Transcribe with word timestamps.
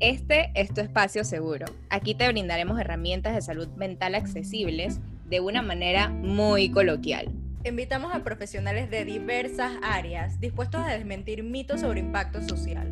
Este 0.00 0.50
es 0.54 0.72
tu 0.72 0.80
espacio 0.80 1.24
seguro. 1.24 1.66
Aquí 1.90 2.14
te 2.14 2.26
brindaremos 2.26 2.80
herramientas 2.80 3.34
de 3.34 3.42
salud 3.42 3.68
mental 3.76 4.14
accesibles 4.14 4.98
de 5.28 5.40
una 5.40 5.60
manera 5.60 6.08
muy 6.08 6.70
coloquial. 6.70 7.30
Invitamos 7.64 8.14
a 8.14 8.24
profesionales 8.24 8.90
de 8.90 9.04
diversas 9.04 9.72
áreas 9.82 10.40
dispuestos 10.40 10.80
a 10.80 10.92
desmentir 10.92 11.42
mitos 11.42 11.82
sobre 11.82 12.00
impacto 12.00 12.40
social. 12.40 12.90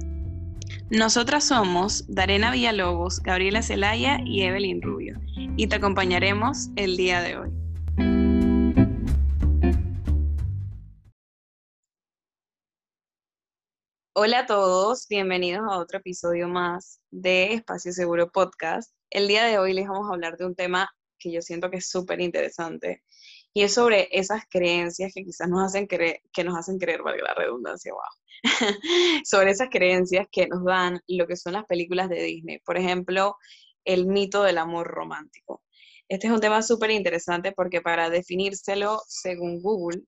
Nosotras 0.91 1.45
somos 1.45 2.05
Darena 2.09 2.51
Villalobos, 2.51 3.23
Gabriela 3.23 3.63
Celaya 3.63 4.21
y 4.27 4.43
Evelyn 4.43 4.83
Rubio, 4.83 5.19
y 5.57 5.67
te 5.67 5.77
acompañaremos 5.77 6.69
el 6.77 6.99
día 6.99 7.23
de 7.23 7.39
hoy. 7.39 7.58
Hola 14.21 14.41
a 14.41 14.47
todos, 14.47 15.07
bienvenidos 15.09 15.63
a 15.71 15.79
otro 15.79 15.99
episodio 15.99 16.49
más 16.49 17.01
de 17.13 17.55
Espacio 17.55 17.93
Seguro 17.93 18.33
Podcast. 18.33 18.93
El 19.11 19.29
día 19.29 19.45
de 19.45 19.61
hoy 19.61 19.73
les 19.73 19.87
vamos 19.87 20.11
a 20.11 20.15
hablar 20.15 20.37
de 20.37 20.45
un 20.45 20.57
tema 20.57 20.91
que 21.21 21.31
yo 21.31 21.41
siento 21.41 21.71
que 21.71 21.77
es 21.77 21.89
súper 21.89 22.21
interesante 22.21 23.05
y 23.55 23.63
es 23.63 23.75
sobre 23.75 24.09
esas 24.11 24.43
creencias 24.51 25.13
que 25.15 25.23
quizás 25.23 25.49
nos 25.49 25.65
hacen 25.65 25.87
creer, 25.87 26.21
que 26.33 26.43
nos 26.43 26.59
hacen 26.59 26.79
creer, 26.79 27.05
valga 27.05 27.23
la 27.29 27.35
redundancia, 27.35 27.93
wow, 27.93 28.43
sobre 29.25 29.53
esas 29.53 29.69
creencias 29.71 30.27
que 30.33 30.49
nos 30.49 30.65
dan 30.65 31.01
lo 31.07 31.29
que 31.29 31.37
son 31.37 31.53
las 31.53 31.67
películas 31.67 32.09
de 32.09 32.21
Disney. 32.21 32.59
Por 32.65 32.77
ejemplo, 32.77 33.37
el 33.85 34.07
mito 34.07 34.43
del 34.43 34.59
amor 34.59 34.89
romántico. 34.89 35.63
Este 36.09 36.27
es 36.27 36.33
un 36.33 36.41
tema 36.41 36.63
súper 36.63 36.91
interesante 36.91 37.53
porque 37.53 37.83
para 37.83 38.11
definírselo, 38.11 39.01
según 39.07 39.63
Google, 39.63 40.03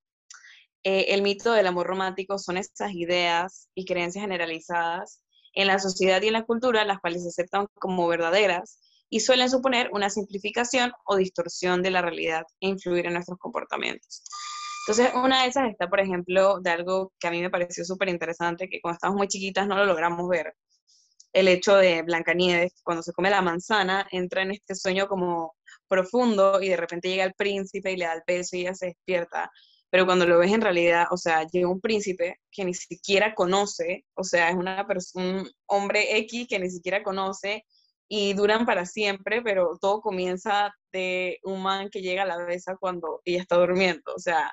eh, 0.84 1.06
el 1.08 1.22
mito 1.22 1.52
del 1.52 1.66
amor 1.66 1.86
romántico 1.86 2.38
son 2.38 2.56
esas 2.56 2.92
ideas 2.92 3.68
y 3.74 3.84
creencias 3.84 4.22
generalizadas 4.22 5.22
en 5.54 5.66
la 5.66 5.78
sociedad 5.78 6.22
y 6.22 6.28
en 6.28 6.34
la 6.34 6.44
cultura, 6.44 6.84
las 6.84 7.00
cuales 7.00 7.22
se 7.22 7.28
aceptan 7.28 7.66
como 7.74 8.06
verdaderas 8.06 8.80
y 9.10 9.20
suelen 9.20 9.50
suponer 9.50 9.90
una 9.92 10.08
simplificación 10.08 10.92
o 11.04 11.16
distorsión 11.16 11.82
de 11.82 11.90
la 11.90 12.00
realidad 12.00 12.44
e 12.60 12.68
influir 12.68 13.06
en 13.06 13.14
nuestros 13.14 13.38
comportamientos. 13.38 14.22
Entonces, 14.86 15.12
una 15.14 15.42
de 15.42 15.48
esas 15.48 15.68
está, 15.68 15.88
por 15.88 16.00
ejemplo, 16.00 16.60
de 16.60 16.70
algo 16.70 17.12
que 17.18 17.26
a 17.26 17.30
mí 17.30 17.42
me 17.42 17.50
pareció 17.50 17.84
súper 17.84 18.08
interesante, 18.08 18.68
que 18.68 18.80
cuando 18.80 18.94
estábamos 18.94 19.18
muy 19.18 19.28
chiquitas 19.28 19.66
no 19.66 19.76
lo 19.76 19.84
logramos 19.84 20.28
ver. 20.28 20.54
El 21.32 21.48
hecho 21.48 21.76
de 21.76 22.02
Blancanieves, 22.02 22.72
cuando 22.82 23.02
se 23.02 23.12
come 23.12 23.30
la 23.30 23.42
manzana, 23.42 24.06
entra 24.10 24.42
en 24.42 24.52
este 24.52 24.74
sueño 24.74 25.06
como 25.06 25.54
profundo 25.86 26.60
y 26.62 26.68
de 26.68 26.76
repente 26.76 27.08
llega 27.08 27.24
el 27.24 27.34
príncipe 27.34 27.92
y 27.92 27.96
le 27.96 28.06
da 28.06 28.14
el 28.14 28.22
beso 28.26 28.56
y 28.56 28.62
ella 28.62 28.74
se 28.74 28.86
despierta 28.86 29.50
pero 29.90 30.06
cuando 30.06 30.26
lo 30.26 30.38
ves 30.38 30.52
en 30.52 30.60
realidad, 30.60 31.06
o 31.10 31.16
sea, 31.16 31.46
llega 31.46 31.68
un 31.68 31.80
príncipe 31.80 32.36
que 32.50 32.64
ni 32.64 32.74
siquiera 32.74 33.34
conoce, 33.34 34.04
o 34.14 34.24
sea, 34.24 34.50
es 34.50 34.56
una 34.56 34.86
un 35.14 35.50
hombre 35.66 36.16
X 36.18 36.46
que 36.48 36.58
ni 36.58 36.70
siquiera 36.70 37.02
conoce 37.02 37.64
y 38.08 38.34
duran 38.34 38.66
para 38.66 38.86
siempre, 38.86 39.42
pero 39.42 39.78
todo 39.80 40.00
comienza 40.00 40.72
de 40.92 41.38
un 41.44 41.62
man 41.62 41.90
que 41.90 42.02
llega 42.02 42.22
a 42.22 42.26
la 42.26 42.38
besa 42.38 42.76
cuando 42.78 43.20
ella 43.24 43.42
está 43.42 43.56
durmiendo, 43.56 44.14
o 44.14 44.18
sea, 44.20 44.52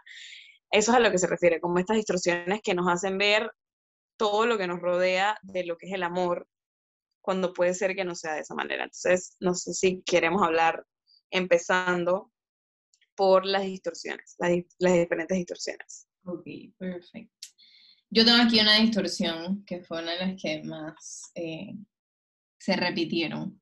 eso 0.72 0.92
es 0.92 0.98
a 0.98 1.00
lo 1.00 1.12
que 1.12 1.18
se 1.18 1.28
refiere, 1.28 1.62
como 1.62 1.80
estas 1.80 1.98
distorsiones 1.98 2.62
que 2.64 2.74
nos 2.74 2.88
hacen 2.92 3.18
ver 3.18 3.52
todo 4.18 4.46
lo 4.48 4.58
que 4.58 4.68
nos 4.68 4.82
rodea 4.82 5.38
de 5.44 5.66
lo 5.66 5.78
que 5.78 5.88
es 5.88 5.94
el 5.94 6.04
amor, 6.04 6.48
cuando 7.22 7.54
puede 7.54 7.74
ser 7.74 7.96
que 7.96 8.06
no 8.06 8.16
sea 8.16 8.34
de 8.36 8.42
esa 8.42 8.56
manera. 8.56 8.86
Entonces, 8.86 9.36
no 9.40 9.54
sé 9.54 9.74
si 9.74 10.02
queremos 10.04 10.42
hablar 10.42 10.86
empezando 11.30 12.32
por 13.18 13.46
las 13.46 13.64
distorsiones, 13.64 14.36
las, 14.38 14.52
diferentes 14.94 15.38
distorsiones. 15.38 16.08
Ok, 16.23 16.46
perfecto. 16.78 17.34
Yo 18.10 18.23
tengo 18.23 18.42
aquí 18.42 18.62
una 18.62 18.76
distorsión 18.76 19.66
que 19.66 19.84
fue 19.84 20.02
una 20.02 20.12
de 20.12 20.20
las 20.20 20.42
que 20.42 20.64
más 20.64 21.32
eh, 21.36 21.73
se 22.58 22.76
repitieron, 22.78 23.62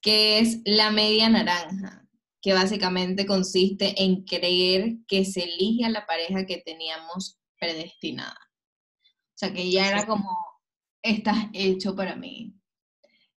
que 0.00 0.40
es 0.40 0.60
la 0.64 0.90
media 0.90 1.28
naranja, 1.28 2.08
que 2.42 2.54
básicamente 2.54 3.26
consiste 3.26 4.02
en 4.02 4.24
creer 4.24 4.96
que 5.06 5.24
se 5.24 5.44
elige 5.44 5.84
a 5.84 5.90
la 5.90 6.06
pareja 6.06 6.46
que 6.46 6.58
teníamos 6.58 7.38
predestinada. 7.60 8.40
O 9.04 9.36
sea, 9.36 9.52
que 9.52 9.70
ya 9.70 9.88
era 9.88 10.06
como, 10.06 10.30
estás 11.02 11.36
hecho 11.52 11.94
para 11.94 12.16
mí, 12.16 12.54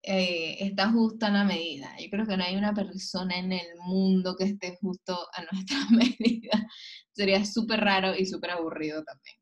eh, 0.04 0.58
está 0.60 0.92
justo 0.92 1.26
a 1.26 1.30
la 1.30 1.44
medida. 1.44 1.96
Yo 2.00 2.10
creo 2.10 2.26
que 2.26 2.38
no 2.38 2.44
hay 2.44 2.56
una 2.56 2.74
persona 2.74 3.38
en 3.38 3.52
el 3.52 3.76
mundo 3.78 4.36
que 4.36 4.46
esté 4.46 4.78
justo 4.82 5.18
a 5.34 5.44
nuestra 5.52 5.78
medida. 5.92 6.68
Sería 7.12 7.46
súper 7.46 7.82
raro 7.82 8.16
y 8.16 8.26
súper 8.26 8.52
aburrido 8.52 9.04
también. 9.04 9.38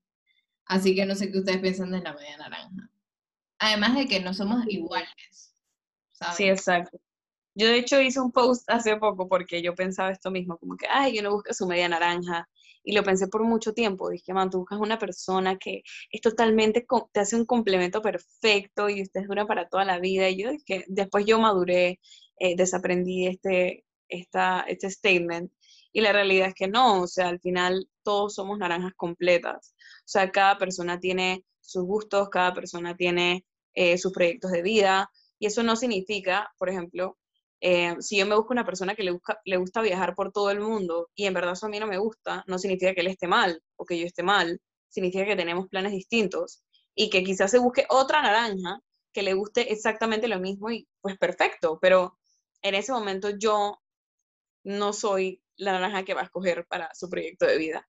Así 0.66 0.96
que 0.96 1.06
no 1.06 1.16
sé 1.16 1.32
qué 1.32 1.40
ustedes 1.40 1.60
piensan 1.60 1.92
de 1.92 2.02
la 2.02 2.14
media 2.14 2.38
naranja. 2.38 2.90
Además 3.60 3.96
de 3.96 4.08
que 4.08 4.20
no 4.20 4.34
somos 4.34 4.66
iguales. 4.68 5.54
Sí, 6.36 6.46
exacto. 6.46 7.00
Yo 7.56 7.68
de 7.68 7.78
hecho 7.78 8.00
hice 8.00 8.20
un 8.20 8.32
post 8.32 8.70
hace 8.70 8.96
poco 8.98 9.28
porque 9.28 9.62
yo 9.62 9.76
pensaba 9.76 10.12
esto 10.12 10.32
mismo, 10.32 10.58
como 10.58 10.78
que, 10.78 10.88
ay, 10.88 11.16
yo 11.16 11.24
no 11.24 11.32
busco 11.32 11.54
su 11.54 11.68
media 11.68 11.90
naranja, 11.90 12.48
y 12.84 12.94
lo 12.94 13.04
pensé 13.04 13.28
por 13.28 13.44
mucho 13.44 13.74
tiempo. 13.74 14.10
Dije, 14.10 14.34
man, 14.34 14.50
tú 14.50 14.60
buscas 14.60 14.80
una 14.80 14.98
persona 15.00 15.58
que 15.58 15.84
es 16.12 16.22
totalmente, 16.22 16.86
te 17.12 17.20
hace 17.20 17.36
un 17.36 17.46
complemento 17.46 18.02
perfecto 18.02 18.90
y 18.90 19.02
ustedes 19.02 19.28
duran 19.28 19.48
para 19.48 19.68
toda 19.70 19.86
la 19.86 20.00
vida. 20.00 20.30
Y 20.30 20.42
yo 20.44 20.52
dije, 20.52 20.86
después 20.88 21.26
yo 21.26 21.40
maduré, 21.40 22.00
eh, 22.40 22.56
desaprendí 22.56 23.28
este, 23.28 23.86
esta, 24.08 24.62
este 24.68 24.90
statement. 24.90 25.52
Y 25.92 26.02
la 26.02 26.14
realidad 26.14 26.50
es 26.50 26.56
que 26.56 26.68
no, 26.68 27.02
o 27.02 27.08
sea, 27.08 27.30
al 27.30 27.40
final 27.40 27.88
todos 28.04 28.36
somos 28.36 28.58
naranjas 28.60 28.94
completas. 28.96 29.74
O 30.00 30.08
sea, 30.08 30.32
cada 30.32 30.58
persona 30.58 31.00
tiene 31.00 31.46
sus 31.62 31.84
gustos, 31.84 32.30
cada 32.30 32.54
persona 32.54 32.96
tiene 32.96 33.46
eh, 33.74 33.98
sus 33.98 34.12
proyectos 34.14 34.52
de 34.52 34.62
vida. 34.62 35.12
Y 35.40 35.48
eso 35.48 35.64
no 35.64 35.76
significa, 35.76 36.52
por 36.58 36.70
ejemplo, 36.70 37.18
eh, 37.62 37.96
si 38.00 38.18
yo 38.18 38.26
me 38.26 38.36
busco 38.36 38.54
una 38.54 38.66
persona 38.66 38.96
que 38.96 39.04
le, 39.04 39.20
le 39.46 39.58
gusta 39.58 39.82
viajar 39.82 40.16
por 40.16 40.32
todo 40.32 40.52
el 40.52 40.60
mundo 40.60 41.10
y 41.16 41.26
en 41.26 41.34
verdad 41.34 41.54
eso 41.54 41.66
a 41.66 41.70
mí 41.70 41.80
no 41.80 41.88
me 41.88 41.98
gusta, 41.98 42.44
no 42.48 42.58
significa 42.58 42.94
que 42.94 43.02
él 43.02 43.08
esté 43.08 43.28
mal 43.28 43.62
o 43.76 43.86
que 43.86 44.00
yo 44.00 44.06
esté 44.06 44.24
mal, 44.24 44.60
significa 44.88 45.26
que 45.26 45.36
tenemos 45.36 45.68
planes 45.68 45.92
distintos 45.92 46.64
y 46.96 47.10
que 47.10 47.24
quizás 47.24 47.52
se 47.52 47.60
busque 47.60 47.86
otra 47.90 48.22
naranja 48.22 48.80
que 49.14 49.24
le 49.24 49.34
guste 49.34 49.72
exactamente 49.74 50.28
lo 50.28 50.40
mismo 50.40 50.72
y 50.72 50.88
pues 51.02 51.18
perfecto, 51.18 51.80
pero 51.82 52.18
en 52.62 52.76
ese 52.76 52.92
momento 52.92 53.30
yo 53.38 53.80
no 54.64 54.94
soy 54.94 55.42
la 55.58 55.74
naranja 55.74 56.06
que 56.06 56.14
va 56.14 56.22
a 56.22 56.26
escoger 56.26 56.66
para 56.68 56.94
su 56.94 57.10
proyecto 57.10 57.46
de 57.46 57.58
vida 57.58 57.88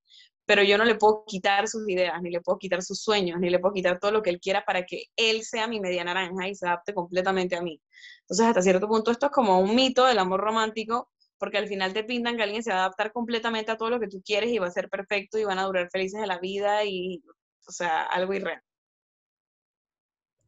pero 0.50 0.65
yo 0.65 0.77
no 0.77 0.84
le 0.84 0.97
puedo 0.97 1.22
quitar 1.28 1.69
sus 1.69 1.88
ideas, 1.88 2.21
ni 2.21 2.28
le 2.28 2.41
puedo 2.41 2.59
quitar 2.59 2.83
sus 2.83 3.00
sueños, 3.00 3.38
ni 3.38 3.50
le 3.50 3.61
puedo 3.61 3.72
quitar 3.72 4.00
todo 4.00 4.11
lo 4.11 4.21
que 4.21 4.31
él 4.31 4.41
quiera 4.41 4.65
para 4.65 4.84
que 4.84 5.05
él 5.15 5.44
sea 5.44 5.69
mi 5.69 5.78
media 5.78 6.03
naranja 6.03 6.49
y 6.49 6.56
se 6.56 6.66
adapte 6.66 6.93
completamente 6.93 7.55
a 7.55 7.62
mí. 7.62 7.81
Entonces, 8.22 8.47
hasta 8.47 8.60
cierto 8.60 8.89
punto, 8.89 9.12
esto 9.12 9.27
es 9.27 9.33
como 9.33 9.60
un 9.60 9.77
mito 9.77 10.05
del 10.06 10.19
amor 10.19 10.41
romántico, 10.41 11.09
porque 11.39 11.56
al 11.56 11.69
final 11.69 11.93
te 11.93 12.03
pintan 12.03 12.37
que 12.37 12.43
alguien 12.43 12.65
se 12.65 12.72
va 12.72 12.78
a 12.78 12.81
adaptar 12.81 13.12
completamente 13.12 13.71
a 13.71 13.77
todo 13.77 13.91
lo 13.91 14.00
que 14.00 14.09
tú 14.09 14.21
quieres 14.25 14.50
y 14.50 14.59
va 14.59 14.66
a 14.66 14.72
ser 14.72 14.89
perfecto 14.89 15.39
y 15.39 15.44
van 15.44 15.60
a 15.60 15.66
durar 15.66 15.89
felices 15.89 16.21
de 16.21 16.27
la 16.27 16.41
vida 16.41 16.84
y, 16.84 17.22
o 17.69 17.71
sea, 17.71 18.03
algo 18.03 18.34
irreal. 18.34 18.60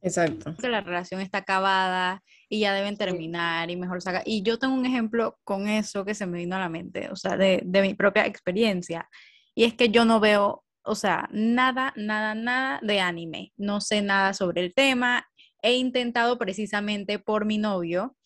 Exacto. 0.00 0.56
Que 0.60 0.68
la 0.68 0.80
relación 0.80 1.20
está 1.20 1.38
acabada 1.38 2.24
y 2.48 2.58
ya 2.58 2.74
deben 2.74 2.96
terminar 2.96 3.70
y 3.70 3.76
mejor 3.76 4.02
sacar. 4.02 4.24
Y 4.26 4.42
yo 4.42 4.58
tengo 4.58 4.74
un 4.74 4.84
ejemplo 4.84 5.38
con 5.44 5.68
eso 5.68 6.04
que 6.04 6.16
se 6.16 6.26
me 6.26 6.38
vino 6.38 6.56
a 6.56 6.58
la 6.58 6.68
mente, 6.68 7.08
o 7.08 7.14
sea, 7.14 7.36
de, 7.36 7.62
de 7.64 7.82
mi 7.82 7.94
propia 7.94 8.26
experiencia. 8.26 9.08
Y 9.54 9.64
es 9.64 9.74
que 9.74 9.90
yo 9.90 10.04
no 10.04 10.20
veo, 10.20 10.64
o 10.84 10.94
sea, 10.94 11.28
nada, 11.32 11.92
nada, 11.96 12.34
nada 12.34 12.80
de 12.82 13.00
anime. 13.00 13.52
No 13.56 13.80
sé 13.80 14.02
nada 14.02 14.34
sobre 14.34 14.62
el 14.62 14.74
tema. 14.74 15.26
He 15.62 15.74
intentado 15.74 16.38
precisamente 16.38 17.18
por 17.18 17.44
mi 17.44 17.58
novio 17.58 18.16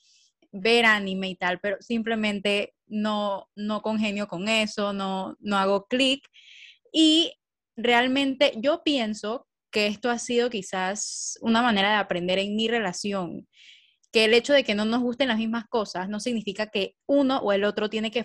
ver 0.52 0.86
anime 0.86 1.28
y 1.28 1.36
tal, 1.36 1.60
pero 1.60 1.76
simplemente 1.80 2.74
no, 2.86 3.48
no 3.56 3.82
congenio 3.82 4.28
con 4.28 4.48
eso, 4.48 4.92
no, 4.92 5.36
no 5.40 5.56
hago 5.56 5.86
clic. 5.86 6.26
Y 6.92 7.34
realmente 7.76 8.52
yo 8.56 8.82
pienso 8.82 9.46
que 9.70 9.86
esto 9.86 10.10
ha 10.10 10.18
sido 10.18 10.48
quizás 10.48 11.38
una 11.42 11.62
manera 11.62 11.90
de 11.90 11.96
aprender 11.96 12.38
en 12.38 12.56
mi 12.56 12.68
relación, 12.68 13.46
que 14.12 14.24
el 14.24 14.34
hecho 14.34 14.54
de 14.54 14.64
que 14.64 14.74
no 14.74 14.84
nos 14.86 15.02
gusten 15.02 15.28
las 15.28 15.36
mismas 15.36 15.66
cosas 15.68 16.08
no 16.08 16.20
significa 16.20 16.68
que 16.68 16.94
uno 17.06 17.38
o 17.40 17.52
el 17.52 17.64
otro 17.64 17.90
tiene 17.90 18.10
que 18.10 18.24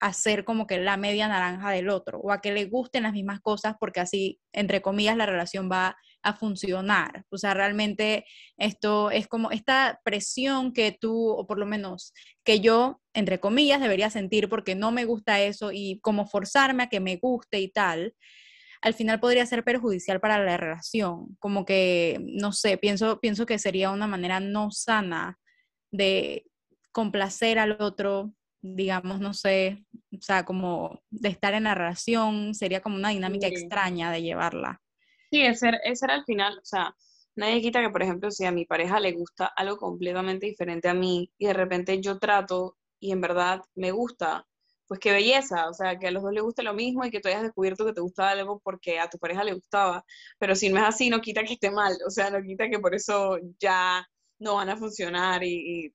forzarse 0.00 0.20
hacer 0.20 0.44
como 0.44 0.66
que 0.66 0.78
la 0.78 0.96
media 0.96 1.28
naranja 1.28 1.70
del 1.70 1.88
otro 1.88 2.18
o 2.20 2.32
a 2.32 2.40
que 2.40 2.52
le 2.52 2.64
gusten 2.66 3.02
las 3.02 3.12
mismas 3.12 3.40
cosas 3.40 3.74
porque 3.78 4.00
así, 4.00 4.40
entre 4.52 4.80
comillas, 4.80 5.16
la 5.16 5.26
relación 5.26 5.70
va 5.70 5.96
a 6.22 6.34
funcionar. 6.34 7.24
O 7.30 7.38
sea, 7.38 7.54
realmente 7.54 8.24
esto 8.56 9.10
es 9.10 9.26
como 9.28 9.50
esta 9.50 10.00
presión 10.04 10.72
que 10.72 10.96
tú, 10.98 11.30
o 11.30 11.46
por 11.46 11.58
lo 11.58 11.66
menos 11.66 12.12
que 12.44 12.60
yo, 12.60 13.00
entre 13.14 13.40
comillas, 13.40 13.80
debería 13.80 14.10
sentir 14.10 14.48
porque 14.48 14.74
no 14.74 14.90
me 14.90 15.04
gusta 15.04 15.40
eso 15.40 15.70
y 15.72 16.00
como 16.00 16.26
forzarme 16.26 16.84
a 16.84 16.88
que 16.88 17.00
me 17.00 17.16
guste 17.16 17.60
y 17.60 17.68
tal, 17.68 18.14
al 18.82 18.94
final 18.94 19.20
podría 19.20 19.44
ser 19.46 19.64
perjudicial 19.64 20.20
para 20.20 20.42
la 20.42 20.56
relación. 20.56 21.36
Como 21.38 21.64
que, 21.64 22.18
no 22.22 22.52
sé, 22.52 22.78
pienso, 22.78 23.20
pienso 23.20 23.46
que 23.46 23.58
sería 23.58 23.90
una 23.90 24.06
manera 24.06 24.40
no 24.40 24.70
sana 24.70 25.38
de 25.90 26.46
complacer 26.92 27.58
al 27.58 27.76
otro 27.80 28.34
digamos, 28.62 29.20
no 29.20 29.34
sé, 29.34 29.84
o 30.12 30.20
sea, 30.20 30.44
como 30.44 31.02
de 31.10 31.30
estar 31.30 31.54
en 31.54 31.64
la 31.64 31.74
relación, 31.74 32.54
sería 32.54 32.80
como 32.80 32.96
una 32.96 33.10
dinámica 33.10 33.46
extraña 33.46 34.12
de 34.12 34.22
llevarla. 34.22 34.80
Sí, 35.30 35.42
ese, 35.42 35.70
ese 35.84 36.06
era 36.06 36.14
al 36.14 36.24
final, 36.24 36.58
o 36.58 36.64
sea, 36.64 36.94
nadie 37.36 37.62
quita 37.62 37.80
que, 37.80 37.90
por 37.90 38.02
ejemplo, 38.02 38.30
si 38.30 38.44
a 38.44 38.52
mi 38.52 38.66
pareja 38.66 39.00
le 39.00 39.12
gusta 39.12 39.46
algo 39.46 39.76
completamente 39.78 40.46
diferente 40.46 40.88
a 40.88 40.94
mí 40.94 41.30
y 41.38 41.46
de 41.46 41.52
repente 41.54 42.00
yo 42.00 42.18
trato 42.18 42.76
y 42.98 43.12
en 43.12 43.20
verdad 43.20 43.62
me 43.74 43.92
gusta, 43.92 44.46
pues 44.86 44.98
qué 45.00 45.12
belleza, 45.12 45.68
o 45.68 45.74
sea, 45.74 45.98
que 45.98 46.08
a 46.08 46.10
los 46.10 46.22
dos 46.22 46.32
les 46.32 46.42
guste 46.42 46.62
lo 46.64 46.74
mismo 46.74 47.04
y 47.04 47.10
que 47.10 47.20
tú 47.20 47.28
hayas 47.28 47.42
descubierto 47.42 47.86
que 47.86 47.92
te 47.92 48.00
gustaba 48.00 48.32
algo 48.32 48.60
porque 48.62 48.98
a 48.98 49.08
tu 49.08 49.18
pareja 49.18 49.44
le 49.44 49.54
gustaba, 49.54 50.04
pero 50.38 50.54
si 50.56 50.68
no 50.68 50.78
es 50.78 50.84
así, 50.84 51.10
no 51.10 51.20
quita 51.20 51.44
que 51.44 51.54
esté 51.54 51.70
mal, 51.70 51.96
o 52.06 52.10
sea, 52.10 52.30
no 52.30 52.42
quita 52.42 52.68
que 52.68 52.80
por 52.80 52.94
eso 52.94 53.38
ya 53.60 54.04
no 54.40 54.56
van 54.56 54.70
a 54.70 54.76
funcionar 54.76 55.44
y, 55.44 55.86
y 55.86 55.94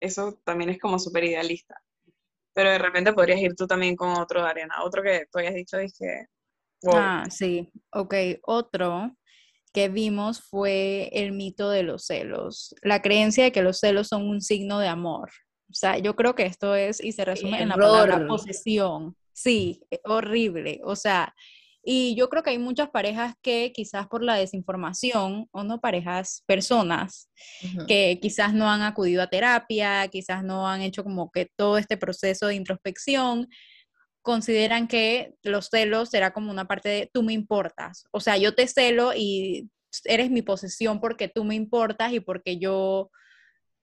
eso 0.00 0.40
también 0.44 0.70
es 0.70 0.80
como 0.80 0.98
súper 0.98 1.24
idealista. 1.24 1.76
Pero 2.54 2.70
de 2.70 2.78
repente 2.78 3.12
podrías 3.12 3.40
ir 3.40 3.54
tú 3.54 3.66
también 3.66 3.96
con 3.96 4.10
otro, 4.10 4.44
Ariana, 4.44 4.82
otro 4.84 5.02
que 5.02 5.26
tú 5.30 5.38
hayas 5.38 5.54
dicho, 5.54 5.78
dije, 5.78 6.26
wow. 6.82 6.96
Ah, 6.96 7.24
sí, 7.30 7.70
ok. 7.92 8.14
Otro 8.42 9.12
que 9.72 9.88
vimos 9.88 10.42
fue 10.42 11.08
el 11.12 11.32
mito 11.32 11.70
de 11.70 11.82
los 11.82 12.04
celos, 12.04 12.74
la 12.82 13.00
creencia 13.00 13.44
de 13.44 13.52
que 13.52 13.62
los 13.62 13.78
celos 13.78 14.08
son 14.08 14.28
un 14.28 14.42
signo 14.42 14.78
de 14.78 14.88
amor. 14.88 15.30
O 15.70 15.74
sea, 15.74 15.96
yo 15.96 16.14
creo 16.14 16.34
que 16.34 16.44
esto 16.44 16.74
es, 16.74 17.02
y 17.02 17.12
se 17.12 17.24
resume 17.24 17.62
en 17.62 17.70
la 17.70 17.76
palabra 17.76 18.26
posesión. 18.28 19.16
Sí, 19.32 19.82
horrible. 20.04 20.80
O 20.84 20.94
sea, 20.94 21.34
y 21.82 22.14
yo 22.14 22.28
creo 22.28 22.42
que 22.42 22.50
hay 22.50 22.58
muchas 22.58 22.90
parejas 22.90 23.34
que 23.42 23.72
quizás 23.74 24.06
por 24.08 24.22
la 24.22 24.36
desinformación, 24.36 25.48
o 25.50 25.64
no 25.64 25.80
parejas, 25.80 26.42
personas, 26.46 27.28
Ujú. 27.62 27.86
que 27.86 28.18
quizás 28.20 28.54
no 28.54 28.70
han 28.70 28.82
acudido 28.82 29.22
a 29.22 29.30
terapia, 29.30 30.06
quizás 30.08 30.44
no 30.44 30.68
han 30.68 30.80
hecho 30.82 31.02
como 31.02 31.30
que 31.30 31.48
todo 31.56 31.78
este 31.78 31.96
proceso 31.96 32.46
de 32.46 32.54
introspección, 32.54 33.48
consideran 34.22 34.86
que 34.86 35.34
los 35.42 35.68
celos 35.68 36.10
será 36.10 36.32
como 36.32 36.50
una 36.50 36.66
parte 36.66 36.88
de 36.88 37.10
tú 37.12 37.22
me 37.22 37.32
importas. 37.32 38.04
O 38.12 38.20
sea, 38.20 38.36
yo 38.36 38.54
te 38.54 38.68
celo 38.68 39.12
y 39.14 39.68
eres 40.04 40.30
mi 40.30 40.42
posesión 40.42 41.00
porque 41.00 41.28
tú 41.28 41.44
me 41.44 41.56
importas 41.56 42.12
y 42.12 42.20
porque 42.20 42.58
yo, 42.58 43.10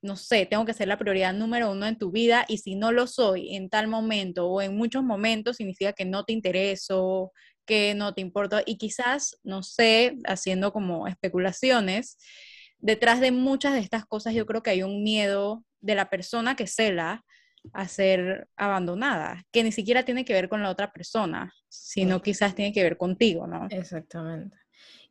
no 0.01 0.16
sé, 0.16 0.46
tengo 0.46 0.66
que 0.66 0.74
ser 0.74 0.88
la 0.88 0.98
prioridad 0.98 1.34
número 1.34 1.72
uno 1.72 1.86
en 1.86 1.98
tu 1.98 2.12
vida 2.12 2.46
y 2.48 2.60
si 2.60 2.75
no 2.75 2.94
lo 2.94 3.06
soy 3.06 3.56
en 3.56 3.69
tal 3.69 3.88
momento 3.88 4.48
o 4.48 4.62
en 4.62 4.78
muchos 4.78 5.04
momentos 5.04 5.57
significa 5.57 5.92
que 5.92 6.06
no 6.06 6.24
te 6.24 6.31
intereso, 6.34 7.34
que 7.69 7.94
no 7.94 8.16
te 8.16 8.21
importo 8.21 8.60
y 8.66 8.77
quizás, 8.77 9.38
no 9.44 9.62
sé, 9.62 10.18
haciendo 10.25 10.74
como 10.74 11.07
especulaciones, 11.07 12.18
detrás 12.80 13.21
de 13.21 13.31
muchas 13.31 13.74
de 13.74 13.80
estas 13.80 14.07
cosas 14.07 14.33
yo 14.33 14.48
creo 14.48 14.63
que 14.63 14.71
hay 14.71 14.81
un 14.81 15.04
miedo 15.04 15.63
de 15.80 15.94
la 15.94 16.10
persona 16.10 16.56
que 16.56 16.66
cela 16.66 17.24
a 17.71 17.88
ser 17.88 18.48
abandonada, 18.56 19.45
que 19.51 19.63
ni 19.63 19.71
siquiera 19.71 20.04
tiene 20.04 20.25
que 20.25 20.33
ver 20.33 20.50
con 20.50 20.63
la 20.63 20.71
otra 20.71 20.92
persona, 20.92 21.54
sino 21.68 22.24
quizás 22.24 22.56
tiene 22.56 22.74
que 22.74 22.81
ver 22.81 22.98
contigo, 22.98 23.45
¿no? 23.45 23.68
Exactamente. 23.69 24.57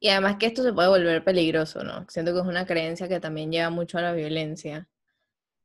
Y 0.01 0.09
además 0.09 0.37
que 0.41 0.47
esto 0.47 0.65
se 0.65 0.73
puede 0.73 0.89
volver 0.89 1.23
peligroso, 1.23 1.85
¿no? 1.85 2.07
Siento 2.09 2.33
que 2.33 2.41
es 2.41 2.47
una 2.47 2.67
creencia 2.67 3.07
que 3.07 3.21
también 3.21 3.53
lleva 3.53 3.71
mucho 3.71 3.99
a 3.99 4.03
la 4.03 4.13
violencia 4.13 4.89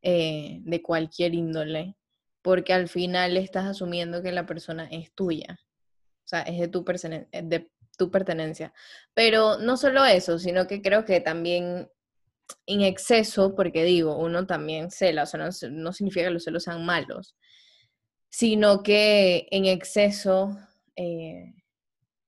eh, 0.04 0.60
de 0.62 0.82
cualquier 0.84 1.34
índole, 1.34 1.96
porque 2.44 2.74
al 2.74 2.88
final 2.88 3.36
estás 3.38 3.66
asumiendo 3.66 4.22
que 4.22 4.32
la 4.32 4.46
persona 4.46 4.88
es 4.92 5.12
tuya, 5.16 5.60
sea, 6.36 6.42
es 6.44 6.60
de 6.60 6.68
tu, 6.68 6.84
persene- 6.84 7.28
eh, 7.32 7.42
de 7.44 7.72
tu 7.98 8.10
pertenencia. 8.12 8.74
Pero 9.14 9.58
no 9.58 9.78
solo 9.78 10.04
eso, 10.06 10.40
sino 10.40 10.68
que 10.68 10.82
creo 10.82 11.06
que 11.06 11.20
también 11.22 11.90
en 12.66 12.82
exceso, 12.82 13.56
porque 13.56 13.84
digo, 13.84 14.18
uno 14.18 14.46
también 14.46 14.92
cela, 14.92 15.24
o 15.24 15.26
sea, 15.26 15.50
no, 15.72 15.92
significa 15.94 16.26
que 16.28 16.34
los 16.34 16.44
celos 16.44 16.64
sean 16.64 16.86
malos, 16.86 17.36
sino 18.30 18.84
que 18.84 19.48
en 19.52 19.66
exceso... 19.66 20.58
eh, 20.96 21.54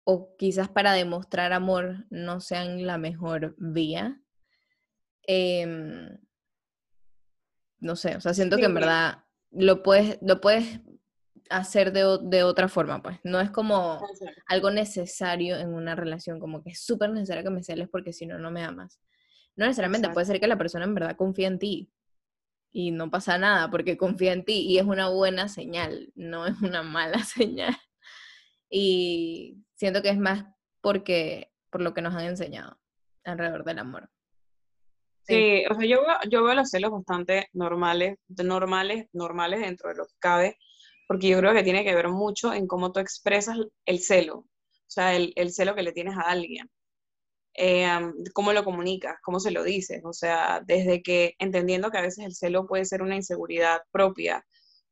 o 0.07 0.35
quizás 0.37 0.69
para 0.69 0.93
demostrar 0.93 1.51
amor 1.51 2.05
no 2.11 2.39
sean 2.39 2.85
la 2.85 2.99
mejor 2.99 3.55
vía. 3.57 4.21
Em, 5.23 6.19
no 7.79 7.95
sé, 7.95 8.15
o 8.15 8.21
sea, 8.21 8.35
siento 8.35 8.57
que 8.57 8.65
en 8.65 8.73
verdad 8.75 9.23
lo 9.49 9.81
puedes, 9.81 10.19
lo 10.21 10.41
puedes 10.41 10.79
hacer 11.49 11.91
de, 11.91 12.19
de 12.23 12.43
otra 12.43 12.67
forma, 12.67 13.01
pues. 13.01 13.19
No 13.23 13.39
es 13.39 13.51
como 13.51 13.99
algo 14.47 14.71
necesario 14.71 15.57
en 15.57 15.73
una 15.73 15.95
relación, 15.95 16.39
como 16.39 16.63
que 16.63 16.71
es 16.71 16.81
súper 16.81 17.09
necesario 17.11 17.43
que 17.43 17.49
me 17.49 17.63
celes 17.63 17.89
porque 17.89 18.13
si 18.13 18.25
no, 18.25 18.37
no 18.37 18.51
me 18.51 18.63
amas. 18.63 18.99
No 19.55 19.65
necesariamente, 19.65 20.09
puede 20.09 20.25
ser 20.25 20.39
que 20.39 20.47
la 20.47 20.57
persona 20.57 20.85
en 20.85 20.93
verdad 20.93 21.15
confía 21.15 21.47
en 21.47 21.59
ti 21.59 21.89
y 22.71 22.91
no 22.91 23.09
pasa 23.09 23.37
nada 23.37 23.71
porque 23.71 23.95
confía 23.97 24.33
en 24.33 24.43
ti 24.43 24.65
y 24.67 24.77
es 24.79 24.85
una 24.85 25.07
buena 25.07 25.47
señal, 25.47 26.11
no 26.15 26.45
es 26.45 26.61
una 26.61 26.83
mala 26.83 27.19
señal. 27.23 27.75
Y 28.69 29.63
siento 29.75 30.01
que 30.01 30.09
es 30.09 30.17
más 30.17 30.45
porque 30.81 31.53
por 31.69 31.81
lo 31.81 31.93
que 31.93 32.01
nos 32.01 32.13
han 32.15 32.25
enseñado 32.25 32.77
alrededor 33.23 33.63
del 33.63 33.79
amor. 33.79 34.09
Sí, 35.23 35.63
o 35.69 35.73
sea, 35.73 35.87
yo 35.87 36.01
veo, 36.01 36.15
yo 36.29 36.43
veo 36.43 36.53
los 36.53 36.69
celos 36.69 36.91
bastante 36.91 37.49
normales, 37.53 38.17
normales, 38.27 39.07
normales 39.11 39.61
dentro 39.61 39.89
de 39.89 39.95
lo 39.95 40.05
que 40.05 40.13
cabe, 40.19 40.57
porque 41.07 41.29
yo 41.29 41.39
creo 41.39 41.53
que 41.53 41.63
tiene 41.63 41.83
que 41.83 41.95
ver 41.95 42.09
mucho 42.09 42.53
en 42.53 42.67
cómo 42.67 42.91
tú 42.91 42.99
expresas 42.99 43.57
el 43.85 43.99
celo, 43.99 44.37
o 44.39 44.47
sea, 44.87 45.15
el, 45.15 45.33
el 45.35 45.51
celo 45.53 45.75
que 45.75 45.83
le 45.83 45.91
tienes 45.93 46.17
a 46.17 46.21
alguien, 46.23 46.69
Eh, 47.57 47.87
cómo 48.33 48.51
lo 48.53 48.63
comunicas, 48.65 49.15
cómo 49.23 49.39
se 49.39 49.51
lo 49.51 49.63
dices, 49.63 50.01
o 50.05 50.11
sea, 50.13 50.61
desde 50.65 51.01
que 51.01 51.35
entendiendo 51.39 51.89
que 51.91 51.97
a 51.97 52.01
veces 52.01 52.25
el 52.25 52.35
celo 52.35 52.67
puede 52.67 52.83
ser 52.85 53.01
una 53.01 53.15
inseguridad 53.15 53.79
propia 53.91 54.45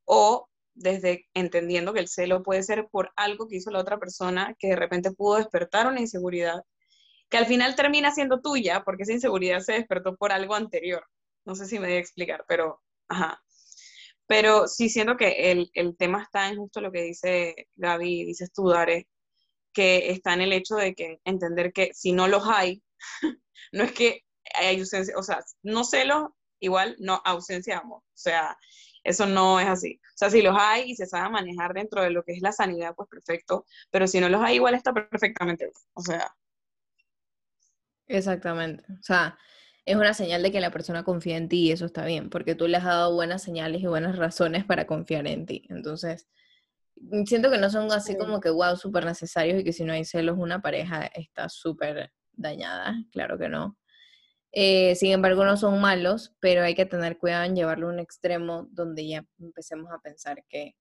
o 0.05 0.49
desde 0.75 1.27
entendiendo 1.35 1.93
que 1.93 1.99
el 2.01 2.07
celo 2.09 2.43
puede 2.43 2.63
ser 2.63 2.87
por 2.91 3.11
algo 3.17 3.47
que 3.47 3.57
hizo 3.57 3.71
la 3.71 3.79
otra 3.79 3.99
persona 3.99 4.55
que 4.59 4.69
de 4.69 4.75
repente 4.77 5.11
pudo 5.13 5.37
despertar 5.37 5.87
una 5.87 6.01
inseguridad 6.01 6.63
que 7.29 7.37
al 7.37 7.45
final 7.47 7.75
termina 7.75 8.11
siendo 8.11 8.41
tuya 8.41 8.83
porque 8.85 9.03
esa 9.03 9.13
inseguridad 9.13 9.59
se 9.61 9.73
despertó 9.73 10.15
por 10.15 10.31
algo 10.31 10.55
anterior. 10.55 11.05
No 11.45 11.55
sé 11.55 11.65
si 11.67 11.79
me 11.79 11.87
voy 11.87 11.97
a 11.97 11.99
explicar, 11.99 12.45
pero, 12.47 12.81
ajá. 13.09 13.41
Pero 14.27 14.67
sí 14.67 14.89
siento 14.89 15.17
que 15.17 15.51
el, 15.51 15.69
el 15.73 15.97
tema 15.97 16.23
está 16.23 16.49
en 16.49 16.57
justo 16.57 16.81
lo 16.81 16.91
que 16.91 17.01
dice 17.03 17.67
Gaby, 17.75 18.25
dices 18.25 18.51
tú, 18.53 18.69
Dare, 18.69 19.07
que 19.73 20.11
está 20.11 20.33
en 20.33 20.41
el 20.41 20.53
hecho 20.53 20.75
de 20.75 20.95
que 20.95 21.19
entender 21.25 21.73
que 21.73 21.91
si 21.93 22.13
no 22.13 22.27
los 22.27 22.47
hay, 22.47 22.81
no 23.73 23.83
es 23.83 23.91
que 23.93 24.21
hay 24.55 24.79
ausencia, 24.79 25.15
o 25.17 25.23
sea, 25.23 25.39
no 25.63 25.83
celos, 25.83 26.29
igual 26.59 26.95
no 26.99 27.21
ausencia 27.25 27.79
amor. 27.79 27.99
O 27.99 28.17
sea, 28.17 28.57
eso 29.03 29.25
no 29.25 29.59
es 29.59 29.67
así. 29.67 29.99
O 30.15 30.17
sea, 30.17 30.29
si 30.29 30.41
los 30.41 30.55
hay 30.57 30.91
y 30.91 30.95
se 30.95 31.05
sabe 31.05 31.29
manejar 31.29 31.73
dentro 31.73 32.01
de 32.01 32.11
lo 32.11 32.23
que 32.23 32.33
es 32.33 32.41
la 32.41 32.51
sanidad, 32.51 32.95
pues 32.95 33.09
perfecto, 33.09 33.65
pero 33.91 34.07
si 34.07 34.19
no 34.19 34.29
los 34.29 34.41
hay, 34.41 34.55
igual 34.55 34.75
está 34.75 34.93
perfectamente. 34.93 35.71
O 35.93 36.01
sea, 36.01 36.33
Exactamente. 38.07 38.83
O 38.99 39.01
sea, 39.03 39.37
es 39.85 39.95
una 39.95 40.13
señal 40.13 40.43
de 40.43 40.51
que 40.51 40.61
la 40.61 40.71
persona 40.71 41.03
confía 41.03 41.37
en 41.37 41.49
ti 41.49 41.67
y 41.67 41.71
eso 41.71 41.85
está 41.85 42.05
bien, 42.05 42.29
porque 42.29 42.55
tú 42.55 42.67
le 42.67 42.77
has 42.77 42.85
dado 42.85 43.13
buenas 43.13 43.43
señales 43.43 43.81
y 43.81 43.87
buenas 43.87 44.17
razones 44.17 44.63
para 44.65 44.87
confiar 44.87 45.27
en 45.27 45.45
ti. 45.45 45.65
Entonces, 45.69 46.27
mm, 46.95 47.25
siento 47.25 47.51
que 47.51 47.57
no 47.57 47.69
son 47.69 47.91
así 47.91 48.13
Sí. 48.13 48.17
como 48.17 48.39
que, 48.39 48.49
wow, 48.49 48.77
súper 48.77 49.05
necesarios 49.05 49.59
y 49.59 49.63
que 49.63 49.73
si 49.73 49.83
no 49.83 49.93
hay 49.93 50.05
celos, 50.05 50.37
una 50.37 50.61
pareja 50.61 51.05
está 51.07 51.49
súper 51.49 52.11
dañada. 52.31 52.95
Claro 53.11 53.37
que 53.37 53.49
no. 53.49 53.77
Eh, 54.53 54.95
sin 54.95 55.11
embargo, 55.11 55.43
no 55.45 55.57
son 55.57 55.81
malos, 55.81 56.35
pero 56.39 56.63
hay 56.63 56.75
que 56.75 56.85
tener 56.85 57.17
cuidado 57.17 57.43
en 57.45 57.55
llevarlo 57.55 57.87
a 57.89 57.93
un 57.93 57.99
extremo 57.99 58.67
donde 58.71 59.07
ya 59.07 59.25
empecemos 59.39 59.91
a 59.91 59.99
pensar 59.99 60.45
que, 60.47 60.75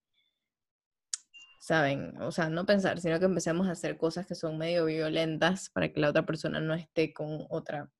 ¿saben? 1.58 2.20
O 2.20 2.30
sea, 2.32 2.50
no 2.50 2.66
pensar, 2.66 3.00
sino 3.00 3.18
que 3.18 3.24
empecemos 3.24 3.66
a 3.68 3.72
hacer 3.72 3.96
cosas 3.96 4.26
que 4.26 4.34
son 4.34 4.58
medio 4.58 4.84
violentas 4.84 5.70
para 5.70 5.90
que 5.92 6.00
la 6.00 6.10
otra 6.10 6.26
persona 6.26 6.60
no 6.60 6.74
esté 6.74 7.12
con 7.14 7.46
otra, 7.50 7.90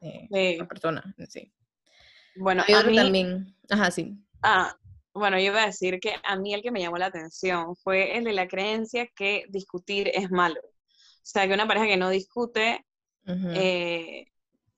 eh, 0.00 0.28
Sí. 0.30 0.54
otra 0.54 0.68
persona 0.68 1.14
sí. 1.28 1.52
bueno, 2.34 2.62
Hay 2.66 2.74
a 2.74 2.78
otro 2.78 2.90
mí, 2.90 2.96
también, 2.96 3.56
ajá, 3.68 3.90
sí. 3.90 4.16
Ah, 4.42 4.74
bueno, 5.12 5.36
yo 5.38 5.46
iba 5.46 5.62
a 5.62 5.66
decir 5.66 5.98
que 6.00 6.14
a 6.24 6.36
mí 6.36 6.54
el 6.54 6.62
que 6.62 6.70
me 6.70 6.80
llamó 6.80 6.96
la 6.98 7.06
atención 7.06 7.76
fue 7.76 8.16
el 8.16 8.24
de 8.24 8.32
la 8.32 8.48
creencia 8.48 9.06
que 9.14 9.44
discutir 9.48 10.10
es 10.14 10.30
malo. 10.30 10.60
O 10.62 11.22
sea, 11.32 11.46
que 11.46 11.54
una 11.54 11.66
pareja 11.68 11.86
que 11.86 11.96
no 11.96 12.08
discute, 12.10 12.84
eh, 13.54 14.26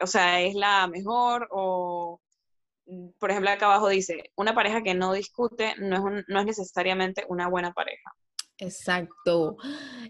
o 0.00 0.06
sea, 0.06 0.40
es 0.40 0.54
la 0.54 0.86
mejor 0.88 1.48
o, 1.50 2.20
mm, 2.86 3.10
por 3.18 3.30
ejemplo, 3.30 3.50
acá 3.50 3.66
abajo 3.66 3.88
dice, 3.88 4.32
una 4.36 4.54
pareja 4.54 4.82
que 4.82 4.94
no 4.94 5.12
discute 5.12 5.74
no 5.78 5.96
es, 5.96 6.02
un- 6.02 6.24
no 6.28 6.40
es 6.40 6.46
necesariamente 6.46 7.24
una 7.28 7.48
buena 7.48 7.72
pareja. 7.72 8.10
Exacto. 8.62 9.56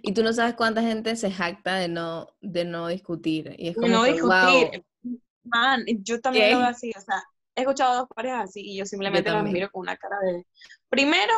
Y 0.02 0.12
tú 0.12 0.22
no 0.22 0.32
sabes 0.32 0.54
cuánta 0.54 0.82
gente 0.82 1.16
se 1.16 1.30
jacta 1.30 1.76
de 1.76 1.88
no, 1.88 2.28
de 2.40 2.64
no 2.64 2.88
discutir. 2.88 3.54
Y 3.58 3.68
es 3.68 3.74
como 3.74 3.88
no 3.88 4.04
que, 4.04 4.12
discutir, 4.12 4.84
wow, 5.02 5.20
man, 5.44 5.84
yo 5.86 6.20
también 6.20 6.52
lo 6.52 6.58
veo 6.58 6.68
así, 6.68 6.92
o 6.96 7.00
sea, 7.00 7.22
he 7.54 7.62
escuchado 7.62 7.96
dos 7.96 8.08
parejas 8.14 8.50
así 8.50 8.60
y 8.60 8.76
yo 8.76 8.86
simplemente 8.86 9.30
las 9.30 9.38
también. 9.38 9.54
miro 9.54 9.70
con 9.70 9.80
una 9.80 9.96
cara 9.96 10.18
de, 10.20 10.46
primero, 10.88 11.32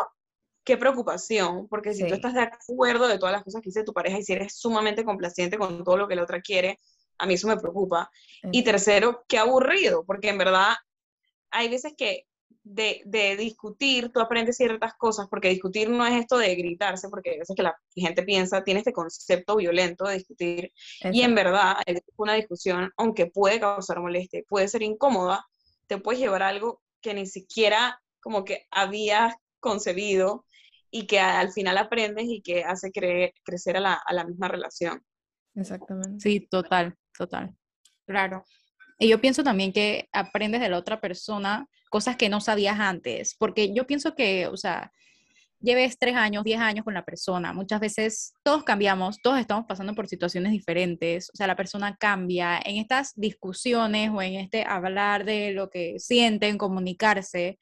qué 0.64 0.76
preocupación, 0.76 1.68
porque 1.68 1.94
si 1.94 2.06
tú 2.06 2.14
estás 2.14 2.34
de 2.34 2.40
acuerdo 2.40 3.06
de 3.06 3.18
todas 3.18 3.32
las 3.32 3.44
cosas 3.44 3.60
que 3.60 3.68
dice 3.68 3.84
tu 3.84 3.92
pareja 3.92 4.18
y 4.18 4.22
si 4.24 4.32
eres 4.32 4.56
sumamente 4.56 5.04
complaciente 5.04 5.58
con 5.58 5.84
todo 5.84 5.96
lo 5.96 6.08
que 6.08 6.16
la 6.16 6.24
otra 6.24 6.40
quiere, 6.40 6.80
a 7.18 7.26
mí 7.26 7.34
eso 7.34 7.46
me 7.46 7.56
preocupa. 7.56 8.10
Y 8.50 8.64
tercero, 8.64 9.24
qué 9.28 9.38
aburrido, 9.38 10.04
porque 10.04 10.30
en 10.30 10.38
verdad 10.38 10.74
hay 11.50 11.68
veces 11.68 11.94
que 11.96 12.26
de, 12.64 13.02
de, 13.04 13.36
discutir, 13.36 14.10
tú 14.10 14.20
aprendes 14.20 14.56
ciertas 14.56 14.94
cosas, 14.94 15.28
porque 15.28 15.50
discutir 15.50 15.90
no 15.90 16.04
es 16.06 16.14
esto 16.14 16.38
de 16.38 16.54
gritarse, 16.54 17.10
porque 17.10 17.34
a 17.34 17.38
veces 17.38 17.54
que 17.54 17.62
la 17.62 17.76
gente 17.94 18.22
piensa, 18.22 18.64
tiene 18.64 18.80
este 18.80 18.92
concepto 18.92 19.56
violento 19.56 20.06
de 20.06 20.14
discutir, 20.14 20.72
y 21.12 21.20
en 21.20 21.34
verdad, 21.34 21.76
una 22.16 22.34
discusión, 22.34 22.90
aunque 22.96 23.26
puede 23.26 23.60
causar 23.60 24.00
molestia, 24.00 24.42
puede 24.48 24.68
ser 24.68 24.82
incómoda, 24.82 25.44
te 25.86 25.98
puede 25.98 26.18
llevar 26.18 26.42
a 26.42 26.48
algo 26.48 26.82
que 27.02 27.12
ni 27.12 27.26
siquiera 27.26 28.00
como 28.20 28.44
que 28.44 28.66
habías 28.70 29.34
concebido 29.60 30.46
y 30.90 31.06
que 31.06 31.20
al 31.20 31.52
final 31.52 31.76
aprendes 31.76 32.26
y 32.28 32.40
que 32.40 32.64
hace 32.64 32.90
crecer 33.44 33.76
a 33.76 33.80
la, 33.80 33.94
a 33.94 34.14
la 34.14 34.24
misma 34.24 34.48
relación. 34.48 35.04
Exactamente. 35.54 36.20
Sí, 36.20 36.46
total, 36.50 36.96
total. 37.16 37.54
Claro. 38.06 38.44
Y 38.98 39.08
yo 39.08 39.20
pienso 39.20 39.42
también 39.42 39.72
que 39.72 40.08
aprendes 40.12 40.60
de 40.60 40.68
la 40.68 40.78
otra 40.78 41.00
persona 41.00 41.68
cosas 41.90 42.16
que 42.16 42.28
no 42.28 42.40
sabías 42.40 42.78
antes, 42.80 43.36
porque 43.38 43.72
yo 43.72 43.86
pienso 43.86 44.14
que, 44.14 44.48
o 44.48 44.56
sea, 44.56 44.92
lleves 45.60 45.98
tres 45.98 46.14
años, 46.16 46.44
diez 46.44 46.60
años 46.60 46.84
con 46.84 46.94
la 46.94 47.04
persona, 47.04 47.52
muchas 47.52 47.80
veces 47.80 48.34
todos 48.42 48.64
cambiamos, 48.64 49.20
todos 49.22 49.38
estamos 49.38 49.64
pasando 49.66 49.94
por 49.94 50.08
situaciones 50.08 50.52
diferentes, 50.52 51.30
o 51.32 51.36
sea, 51.36 51.46
la 51.46 51.56
persona 51.56 51.96
cambia. 51.96 52.60
En 52.64 52.76
estas 52.76 53.12
discusiones 53.14 54.10
o 54.10 54.20
en 54.20 54.34
este 54.34 54.64
hablar 54.64 55.24
de 55.24 55.52
lo 55.52 55.70
que 55.70 55.98
sienten, 55.98 56.58
comunicarse, 56.58 57.58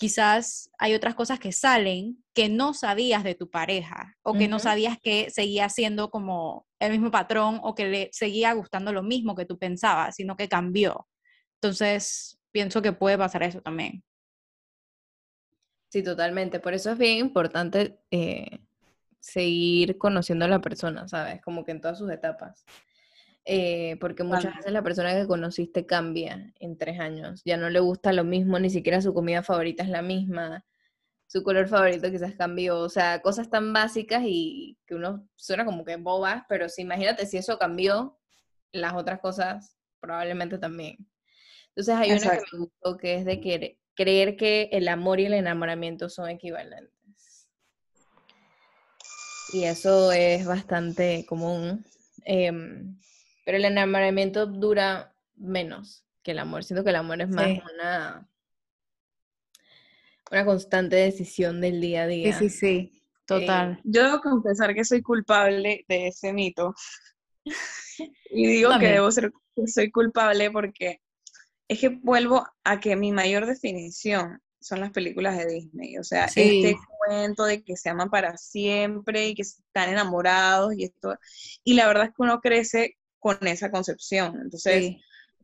quizás 0.00 0.70
hay 0.78 0.94
otras 0.94 1.14
cosas 1.14 1.38
que 1.38 1.52
salen 1.52 2.24
que 2.32 2.48
no 2.48 2.72
sabías 2.72 3.22
de 3.22 3.34
tu 3.34 3.50
pareja 3.50 4.16
o 4.22 4.32
que 4.32 4.48
no 4.48 4.58
sabías 4.58 4.96
que 4.98 5.28
seguía 5.28 5.68
siendo 5.68 6.10
como 6.10 6.66
el 6.78 6.92
mismo 6.92 7.10
patrón 7.10 7.60
o 7.62 7.74
que 7.74 7.86
le 7.86 8.08
seguía 8.10 8.54
gustando 8.54 8.94
lo 8.94 9.02
mismo 9.02 9.34
que 9.34 9.44
tú 9.44 9.58
pensabas, 9.58 10.16
sino 10.16 10.38
que 10.38 10.48
cambió. 10.48 11.06
Entonces, 11.56 12.38
pienso 12.50 12.80
que 12.80 12.94
puede 12.94 13.18
pasar 13.18 13.42
eso 13.42 13.60
también. 13.60 14.02
Sí, 15.90 16.02
totalmente. 16.02 16.60
Por 16.60 16.72
eso 16.72 16.92
es 16.92 16.96
bien 16.96 17.18
importante 17.18 18.00
eh, 18.10 18.58
seguir 19.18 19.98
conociendo 19.98 20.46
a 20.46 20.48
la 20.48 20.62
persona, 20.62 21.08
¿sabes? 21.08 21.42
Como 21.42 21.62
que 21.62 21.72
en 21.72 21.82
todas 21.82 21.98
sus 21.98 22.10
etapas. 22.10 22.64
Eh, 23.44 23.96
porque 24.00 24.22
muchas 24.22 24.54
veces 24.56 24.72
la 24.72 24.82
persona 24.82 25.14
que 25.14 25.26
conociste 25.26 25.86
cambia 25.86 26.52
en 26.60 26.76
tres 26.76 27.00
años. 27.00 27.42
Ya 27.44 27.56
no 27.56 27.70
le 27.70 27.80
gusta 27.80 28.12
lo 28.12 28.24
mismo, 28.24 28.58
ni 28.58 28.70
siquiera 28.70 29.00
su 29.00 29.14
comida 29.14 29.42
favorita 29.42 29.82
es 29.82 29.88
la 29.88 30.02
misma, 30.02 30.64
su 31.30 31.44
color 31.44 31.68
favorito 31.68 32.10
quizás 32.10 32.34
cambió, 32.34 32.80
o 32.80 32.88
sea, 32.88 33.22
cosas 33.22 33.48
tan 33.48 33.72
básicas 33.72 34.22
y 34.24 34.76
que 34.84 34.96
uno 34.96 35.28
suena 35.36 35.64
como 35.64 35.84
que 35.84 35.94
bobas, 35.94 36.42
pero 36.48 36.68
si 36.68 36.82
imagínate 36.82 37.24
si 37.24 37.36
eso 37.36 37.56
cambió, 37.56 38.18
las 38.72 38.94
otras 38.94 39.20
cosas 39.20 39.76
probablemente 40.00 40.58
también. 40.58 41.08
Entonces 41.68 41.94
hay 41.94 42.10
una 42.10 42.30
que 42.32 42.44
me 42.52 42.58
gustó 42.58 42.96
que 42.96 43.14
es 43.14 43.24
de 43.24 43.78
creer 43.94 44.36
que 44.36 44.70
el 44.72 44.88
amor 44.88 45.20
y 45.20 45.26
el 45.26 45.34
enamoramiento 45.34 46.08
son 46.08 46.28
equivalentes. 46.30 47.48
Y 49.52 49.64
eso 49.64 50.10
es 50.10 50.44
bastante 50.44 51.24
común. 51.28 51.84
Em, 52.24 52.98
pero 53.50 53.58
el 53.58 53.64
enamoramiento 53.64 54.46
dura 54.46 55.12
menos 55.34 56.04
que 56.22 56.30
el 56.30 56.38
amor. 56.38 56.62
Siento 56.62 56.84
que 56.84 56.90
el 56.90 56.96
amor 56.96 57.20
es 57.20 57.28
más 57.30 57.48
una, 57.74 58.30
una 60.30 60.44
constante 60.44 60.94
decisión 60.94 61.60
del 61.60 61.80
día 61.80 62.04
a 62.04 62.06
día. 62.06 62.38
Sí, 62.38 62.48
sí, 62.48 62.56
sí, 62.56 63.02
total. 63.26 63.72
Eh, 63.72 63.80
yo 63.82 64.04
debo 64.04 64.20
confesar 64.20 64.72
que 64.72 64.84
soy 64.84 65.02
culpable 65.02 65.84
de 65.88 66.06
ese 66.06 66.32
mito. 66.32 66.76
y 68.30 68.46
digo 68.46 68.70
que 68.78 68.86
debo 68.86 69.10
ser, 69.10 69.32
soy 69.66 69.90
culpable 69.90 70.52
porque 70.52 71.00
es 71.66 71.80
que 71.80 71.88
vuelvo 71.88 72.46
a 72.62 72.78
que 72.78 72.94
mi 72.94 73.10
mayor 73.10 73.46
definición 73.46 74.40
son 74.60 74.78
las 74.78 74.92
películas 74.92 75.36
de 75.38 75.46
Disney. 75.46 75.98
O 75.98 76.04
sea, 76.04 76.26
este 76.26 76.76
cuento 77.04 77.46
de 77.46 77.64
que 77.64 77.76
se 77.76 77.88
aman 77.88 78.10
para 78.10 78.36
siempre 78.36 79.26
y 79.26 79.34
que 79.34 79.42
están 79.42 79.88
enamorados 79.88 80.72
y 80.76 80.84
esto. 80.84 81.18
Y 81.64 81.74
la 81.74 81.88
verdad 81.88 82.04
es 82.04 82.10
que 82.10 82.22
uno 82.22 82.40
crece 82.40 82.96
con 83.20 83.46
esa 83.46 83.70
concepción. 83.70 84.40
Entonces, 84.42 84.96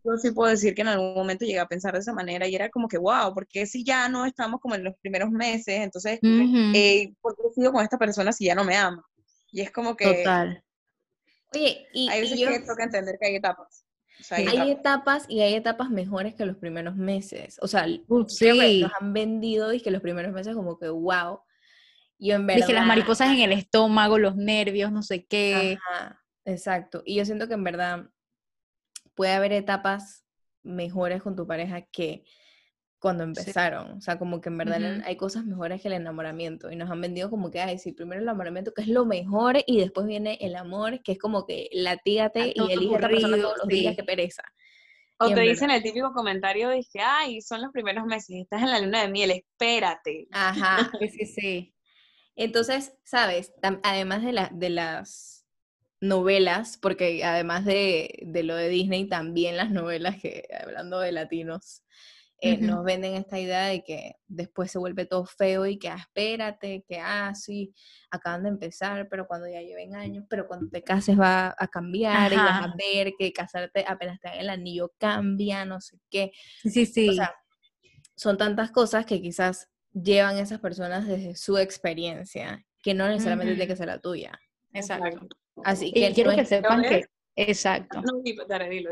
yo 0.07 0.17
sí 0.17 0.31
puedo 0.31 0.51
decir 0.51 0.75
que 0.75 0.83
en 0.83 0.89
algún 0.89 1.15
momento 1.15 1.45
llegué 1.45 1.59
a 1.59 1.67
pensar 1.67 1.93
de 1.93 2.01
esa 2.01 2.13
manera 2.13 2.47
y 2.47 2.55
era 2.55 2.71
como 2.71 2.89
que, 2.89 2.99
wow, 2.99 3.35
porque 3.35 3.67
si 3.67 3.85
ya 3.85 4.09
no 4.09 4.25
estamos 4.25 4.61
como 4.61 4.75
en 4.75 4.85
los 4.85 4.95
primeros 5.01 5.31
meses, 5.31 5.81
entonces, 5.81 6.19
eh, 6.23 7.13
¿por 7.21 7.37
qué 7.37 7.43
sigo 7.55 7.73
con 7.73 7.83
esta 7.83 7.99
persona 7.99 8.33
si 8.33 8.47
ya 8.47 8.55
no 8.55 8.65
me 8.65 8.77
ama? 8.77 9.05
Y 9.51 9.61
es 9.61 9.71
como 9.71 9.97
que... 9.97 10.19
Total. 10.19 10.63
Oye, 11.55 11.87
y... 11.93 12.09
Hay 12.09 12.21
veces 12.23 12.39
que 12.39 12.61
toca 12.61 12.85
entender 12.85 13.17
que 13.21 13.27
hay 13.27 13.37
etapas. 13.37 13.85
hay, 14.31 14.71
etapas. 14.71 15.27
y 15.29 15.41
hay 15.41 15.55
etapas 15.55 15.91
mejores 15.91 16.35
que 16.35 16.47
los 16.47 16.57
primeros 16.57 16.97
meses. 16.97 17.59
O 17.61 17.69
sea, 17.69 17.85
sí. 17.85 18.05
nos 18.09 18.93
han 19.01 19.13
vendido 19.13 19.73
y 19.73 19.81
que 19.81 19.91
los 19.91 20.03
primeros 20.03 20.33
meses 20.33 20.55
como 20.55 20.79
que, 20.79 20.89
wow. 20.89 21.41
Yo 22.19 22.37
en 22.37 22.47
verdad... 22.47 22.67
Dije 22.67 22.75
las 22.75 22.87
mariposas 22.87 23.29
en 23.29 23.41
el 23.41 23.53
estómago, 23.53 24.19
los 24.19 24.37
nervios, 24.37 24.93
no 24.93 25.03
sé 25.03 25.27
qué. 25.27 25.79
Ajá. 25.91 26.23
Exacto. 26.47 27.03
Y 27.05 27.17
yo 27.17 27.25
siento 27.25 27.49
que 27.49 27.55
en 27.55 27.65
verdad 27.65 28.09
puede 29.15 29.33
haber 29.33 29.53
etapas 29.53 30.25
mejores 30.63 31.23
con 31.23 31.37
tu 31.37 31.47
pareja 31.47 31.83
que 31.83 32.25
cuando 32.99 33.25
empezaron. 33.25 33.99
O 33.99 34.01
sea, 34.01 34.19
como 34.19 34.41
que 34.41 34.49
en 34.49 34.59
verdad 34.59 35.03
hay 35.05 35.17
cosas 35.17 35.45
mejores 35.45 35.83
que 35.83 35.89
el 35.89 35.95
enamoramiento. 35.95 36.71
Y 36.71 36.77
nos 36.77 36.91
han 36.91 37.01
vendido 37.01 37.29
como 37.29 37.51
que, 37.51 37.61
ay, 37.61 37.79
sí, 37.79 37.93
primero 37.93 38.21
el 38.21 38.25
enamoramiento, 38.25 38.73
que 38.73 38.83
es 38.83 38.89
lo 38.89 39.05
mejor, 39.05 39.59
y 39.67 39.81
después 39.81 40.07
viene 40.07 40.39
el 40.41 40.57
amor, 40.57 41.03
que 41.03 41.13
es 41.13 41.19
como 41.19 41.45
que 41.45 41.69
latígate 41.73 42.53
y 42.55 42.73
elige 42.73 42.97
a 42.97 43.01
persona 43.01 43.37
todos 43.37 43.59
los 43.59 43.69
días, 43.69 43.97
que 43.97 44.05
pereza. 44.05 44.43
O 45.19 45.31
te 45.31 45.41
dicen 45.41 45.71
el 45.71 45.83
típico 45.83 46.13
comentario, 46.13 46.71
dice, 46.71 47.01
ay, 47.01 47.41
son 47.41 47.63
los 47.63 47.73
primeros 47.73 48.05
meses, 48.05 48.37
estás 48.37 48.63
en 48.63 48.71
la 48.71 48.81
luna 48.81 49.03
de 49.03 49.09
miel, 49.09 49.31
espérate. 49.31 50.29
Ajá, 50.31 50.91
sí, 51.01 51.27
sí. 51.27 51.75
Entonces, 52.37 52.93
sabes, 53.03 53.53
además 53.83 54.23
de, 54.23 54.33
la, 54.33 54.51
de 54.53 54.69
las 54.69 55.36
novelas, 56.01 56.79
porque 56.81 57.25
además 57.25 57.65
de, 57.65 58.19
de, 58.23 58.43
lo 58.43 58.55
de 58.55 58.69
Disney, 58.69 59.09
también 59.09 59.57
las 59.57 59.71
novelas 59.71 60.21
que, 60.21 60.47
hablando 60.63 61.01
de 61.01 61.13
latinos, 61.13 61.83
eh, 62.39 62.59
nos 62.59 62.85
venden 62.85 63.15
esta 63.15 63.41
idea 63.41 63.65
de 63.65 63.83
que 63.83 64.17
después 64.27 64.71
se 64.71 64.79
vuelve 64.79 65.07
todo 65.07 65.25
feo 65.25 65.65
y 65.65 65.79
que 65.79 65.89
ah, 65.89 65.97
espérate, 65.99 66.85
que 66.87 66.99
ah, 66.99 67.35
sí, 67.35 67.75
acaban 68.11 68.43
de 68.43 68.51
empezar, 68.51 69.09
pero 69.09 69.27
cuando 69.27 69.49
ya 69.49 69.63
lleven 69.63 69.97
años, 69.97 70.27
pero 70.29 70.47
cuando 70.47 70.69
te 70.69 70.83
cases 70.83 71.19
va 71.19 71.55
a 71.59 71.69
cambiar 71.69 72.33
y 72.33 72.37
vas 72.37 72.67
a 72.67 72.75
ver 72.77 73.15
que 73.19 73.33
casarte 73.33 73.87
apenas 73.89 74.21
te 74.21 74.39
el 74.39 74.51
anillo 74.51 74.93
cambia, 74.99 75.65
no 75.65 75.81
sé 75.81 75.99
qué. 76.11 76.33
Sí, 76.63 76.85
sí. 76.85 77.09
O 77.09 77.13
sea, 77.15 77.35
son 78.17 78.37
tantas 78.37 78.71
cosas 78.71 79.07
que 79.07 79.23
quizás 79.23 79.71
llevan 79.93 80.37
esas 80.37 80.61
personas 80.61 81.07
desde 81.07 81.37
su 81.37 81.57
experiencia, 81.57 82.67
que 82.83 82.93
no 82.93 83.09
necesariamente 83.09 83.55
tiene 83.55 83.67
que 83.67 83.77
ser 83.77 83.87
la 83.87 83.99
tuya. 83.99 84.39
Exacto. 84.75 85.27
Así 85.65 85.93
que 85.93 86.13
quiero 86.13 86.35
que 86.35 86.45
sepan 86.45 86.83
que, 86.83 87.05
exacto. 87.35 88.03
No, 88.03 88.21
dilo, 88.23 88.45
dilo. 88.69 88.91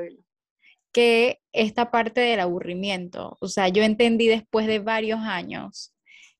Que 0.92 1.40
esta 1.52 1.90
parte 1.90 2.20
del 2.20 2.40
aburrimiento, 2.40 3.36
o 3.40 3.48
sea, 3.48 3.68
yo 3.68 3.82
entendí 3.82 4.28
después 4.28 4.66
de 4.66 4.78
varios 4.78 5.20
años 5.20 5.94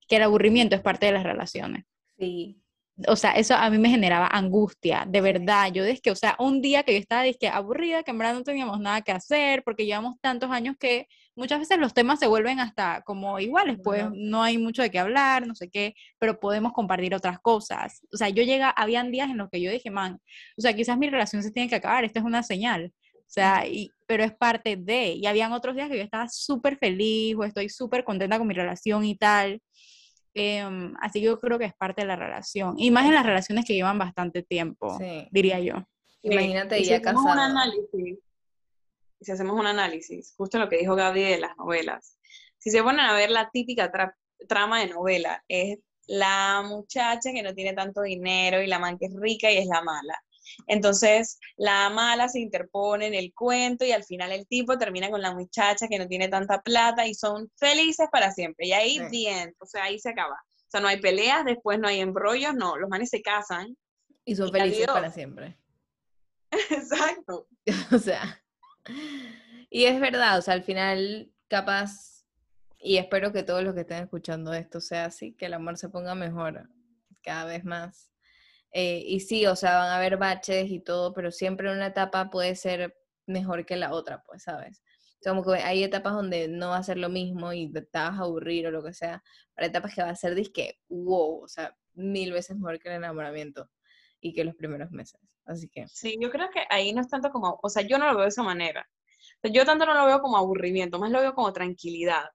que 0.07 0.17
el 0.17 0.23
aburrimiento 0.23 0.75
es 0.75 0.81
parte 0.81 1.07
de 1.07 1.11
las 1.11 1.23
relaciones. 1.23 1.85
Sí. 2.17 2.61
O 3.07 3.15
sea, 3.17 3.31
eso 3.33 3.55
a 3.55 3.69
mí 3.69 3.77
me 3.77 3.89
generaba 3.89 4.27
angustia, 4.27 5.05
de 5.07 5.19
verdad. 5.19 5.71
Yo 5.73 5.83
desde 5.83 5.99
que, 6.01 6.11
o 6.11 6.15
sea, 6.15 6.35
un 6.39 6.61
día 6.61 6.83
que 6.83 6.93
yo 6.93 6.99
estaba 6.99 7.23
que 7.39 7.49
aburrida, 7.49 8.03
que 8.03 8.11
en 8.11 8.17
verdad 8.17 8.35
no 8.35 8.43
teníamos 8.43 8.79
nada 8.79 9.01
que 9.01 9.11
hacer, 9.11 9.63
porque 9.63 9.85
llevamos 9.85 10.15
tantos 10.21 10.49
años 10.49 10.75
que 10.79 11.07
muchas 11.35 11.59
veces 11.59 11.77
los 11.77 11.93
temas 11.93 12.19
se 12.19 12.27
vuelven 12.27 12.59
hasta 12.61 13.01
como 13.01 13.37
iguales, 13.39 13.77
pues 13.83 14.05
no 14.13 14.43
hay 14.43 14.57
mucho 14.57 14.81
de 14.81 14.91
qué 14.91 14.99
hablar, 14.99 15.45
no 15.45 15.55
sé 15.55 15.69
qué, 15.69 15.93
pero 16.19 16.39
podemos 16.39 16.71
compartir 16.71 17.13
otras 17.13 17.39
cosas. 17.39 18.01
O 18.13 18.17
sea, 18.17 18.29
yo 18.29 18.43
llega, 18.43 18.69
habían 18.69 19.11
días 19.11 19.29
en 19.29 19.37
los 19.37 19.49
que 19.49 19.61
yo 19.61 19.71
dije, 19.71 19.91
man, 19.91 20.19
o 20.57 20.61
sea, 20.61 20.73
quizás 20.73 20.97
mi 20.97 21.09
relación 21.09 21.43
se 21.43 21.51
tiene 21.51 21.67
que 21.69 21.75
acabar, 21.75 22.05
esta 22.05 22.19
es 22.19 22.25
una 22.25 22.43
señal. 22.43 22.93
O 23.27 23.29
sea, 23.35 23.67
y, 23.67 23.89
pero 24.07 24.23
es 24.23 24.33
parte 24.33 24.77
de, 24.77 25.13
y 25.13 25.25
habían 25.25 25.51
otros 25.51 25.75
días 25.75 25.89
que 25.89 25.97
yo 25.97 26.03
estaba 26.03 26.29
súper 26.29 26.77
feliz 26.77 27.35
o 27.37 27.43
estoy 27.43 27.69
súper 27.69 28.03
contenta 28.05 28.37
con 28.37 28.47
mi 28.47 28.53
relación 28.53 29.03
y 29.03 29.17
tal. 29.17 29.61
Em, 30.37 30.93
así 30.99 31.19
que 31.19 31.27
yo 31.27 31.39
creo 31.39 31.57
que 31.57 31.63
es 31.63 31.73
parte 31.73 32.01
de 32.01 32.07
la 32.07 32.17
relación. 32.17 32.75
Y 32.77 32.91
más 32.91 33.05
en 33.05 33.13
las 33.13 33.25
relaciones 33.25 33.63
que 33.63 33.73
llevan 33.73 33.97
bastante 33.97 34.43
tiempo, 34.43 34.99
diría 35.31 35.59
yo. 35.61 35.75
Imagínate 36.21 36.83
ya 36.83 37.01
casado. 37.01 37.31
Un 37.31 37.39
análisis, 37.39 38.19
si 39.21 39.31
hacemos 39.31 39.57
un 39.57 39.65
análisis, 39.65 40.33
justo 40.35 40.59
lo 40.59 40.67
que 40.67 40.77
dijo 40.77 40.95
Gaby 40.95 41.21
de 41.21 41.39
las 41.39 41.55
novelas, 41.57 42.17
si 42.57 42.69
se 42.69 42.83
ponen 42.83 42.99
a 42.99 43.13
ver 43.13 43.31
la 43.31 43.49
típica 43.49 43.91
trama 44.47 44.81
de 44.81 44.87
novela, 44.87 45.41
es 45.47 45.79
la 46.07 46.63
muchacha 46.67 47.31
que 47.31 47.41
no 47.41 47.53
tiene 47.53 47.73
tanto 47.73 48.01
dinero 48.01 48.61
y 48.61 48.67
la 48.67 48.79
man 48.79 48.97
que 48.97 49.05
es 49.05 49.13
rica 49.15 49.49
y 49.49 49.57
es 49.57 49.67
la 49.67 49.81
mala. 49.83 50.21
Entonces, 50.67 51.39
la 51.57 51.89
mala 51.89 52.29
se 52.29 52.39
interpone 52.39 53.07
en 53.07 53.13
el 53.13 53.33
cuento 53.33 53.85
y 53.85 53.91
al 53.91 54.03
final 54.03 54.31
el 54.31 54.47
tipo 54.47 54.77
termina 54.77 55.09
con 55.09 55.21
la 55.21 55.33
muchacha 55.33 55.87
que 55.87 55.99
no 55.99 56.07
tiene 56.07 56.27
tanta 56.27 56.61
plata 56.61 57.07
y 57.07 57.13
son 57.13 57.49
felices 57.57 58.07
para 58.11 58.31
siempre. 58.31 58.67
Y 58.67 58.73
ahí 58.73 58.99
bien, 59.09 59.53
o 59.59 59.65
sea, 59.65 59.85
ahí 59.85 59.99
se 59.99 60.09
acaba. 60.09 60.35
O 60.35 60.69
sea, 60.69 60.81
no 60.81 60.87
hay 60.87 60.99
peleas, 60.99 61.45
después 61.45 61.79
no 61.79 61.87
hay 61.87 61.99
embrollos, 61.99 62.53
no, 62.55 62.77
los 62.77 62.89
manes 62.89 63.09
se 63.09 63.21
casan. 63.21 63.77
Y 64.25 64.35
son 64.35 64.51
felices 64.51 64.87
para 64.87 65.11
siempre. 65.11 65.57
Exacto. 66.71 67.47
o 67.91 67.99
sea, 67.99 68.41
y 69.69 69.85
es 69.85 69.99
verdad, 69.99 70.37
o 70.37 70.41
sea, 70.41 70.53
al 70.53 70.63
final, 70.63 71.31
capaz, 71.47 72.25
Y 72.79 72.97
espero 72.97 73.31
que 73.31 73.43
todos 73.43 73.63
los 73.63 73.73
que 73.73 73.81
estén 73.81 74.03
escuchando 74.03 74.53
esto 74.53 74.79
sea 74.79 75.05
así, 75.05 75.33
que 75.33 75.47
el 75.47 75.53
amor 75.55 75.77
se 75.77 75.89
ponga 75.89 76.13
mejor 76.13 76.69
cada 77.21 77.45
vez 77.45 77.65
más. 77.65 78.11
Eh, 78.77 79.01
y 79.07 79.21
sí, 79.21 79.45
o 79.45 79.55
sea, 79.55 79.77
van 79.77 79.87
a 79.87 79.95
haber 79.95 80.17
baches 80.17 80.69
y 80.69 80.81
todo, 80.81 81.13
pero 81.13 81.31
siempre 81.31 81.71
una 81.71 81.87
etapa 81.87 82.29
puede 82.29 82.57
ser 82.57 82.93
mejor 83.25 83.65
que 83.65 83.77
la 83.77 83.93
otra, 83.93 84.21
pues, 84.23 84.43
¿sabes? 84.43 84.83
Como 85.23 85.45
que 85.45 85.53
hay 85.53 85.81
etapas 85.81 86.11
donde 86.11 86.49
no 86.49 86.71
va 86.71 86.77
a 86.79 86.83
ser 86.83 86.97
lo 86.97 87.07
mismo 87.07 87.53
y 87.53 87.71
te 87.71 87.87
vas 87.93 88.19
a 88.19 88.23
aburrir 88.23 88.67
o 88.67 88.71
lo 88.71 88.83
que 88.83 88.93
sea, 88.93 89.23
pero 89.53 89.67
etapas 89.67 89.95
que 89.95 90.03
va 90.03 90.09
a 90.09 90.15
ser 90.17 90.35
disque, 90.35 90.77
wow, 90.89 91.43
o 91.43 91.47
sea, 91.47 91.73
mil 91.93 92.33
veces 92.33 92.57
mejor 92.57 92.77
que 92.79 92.89
el 92.89 92.95
enamoramiento 92.95 93.69
y 94.19 94.33
que 94.33 94.43
los 94.43 94.55
primeros 94.55 94.91
meses. 94.91 95.21
Así 95.45 95.69
que. 95.69 95.87
Sí, 95.87 96.17
yo 96.19 96.29
creo 96.29 96.49
que 96.49 96.65
ahí 96.69 96.91
no 96.91 96.99
es 96.99 97.07
tanto 97.07 97.29
como, 97.29 97.57
o 97.63 97.69
sea, 97.69 97.83
yo 97.83 97.97
no 97.97 98.07
lo 98.07 98.15
veo 98.15 98.23
de 98.23 98.29
esa 98.29 98.43
manera. 98.43 98.85
Yo 99.41 99.63
tanto 99.63 99.85
no 99.85 99.93
lo 99.93 100.05
veo 100.05 100.19
como 100.19 100.35
aburrimiento, 100.35 100.99
más 100.99 101.11
lo 101.11 101.21
veo 101.21 101.33
como 101.33 101.53
tranquilidad. 101.53 102.25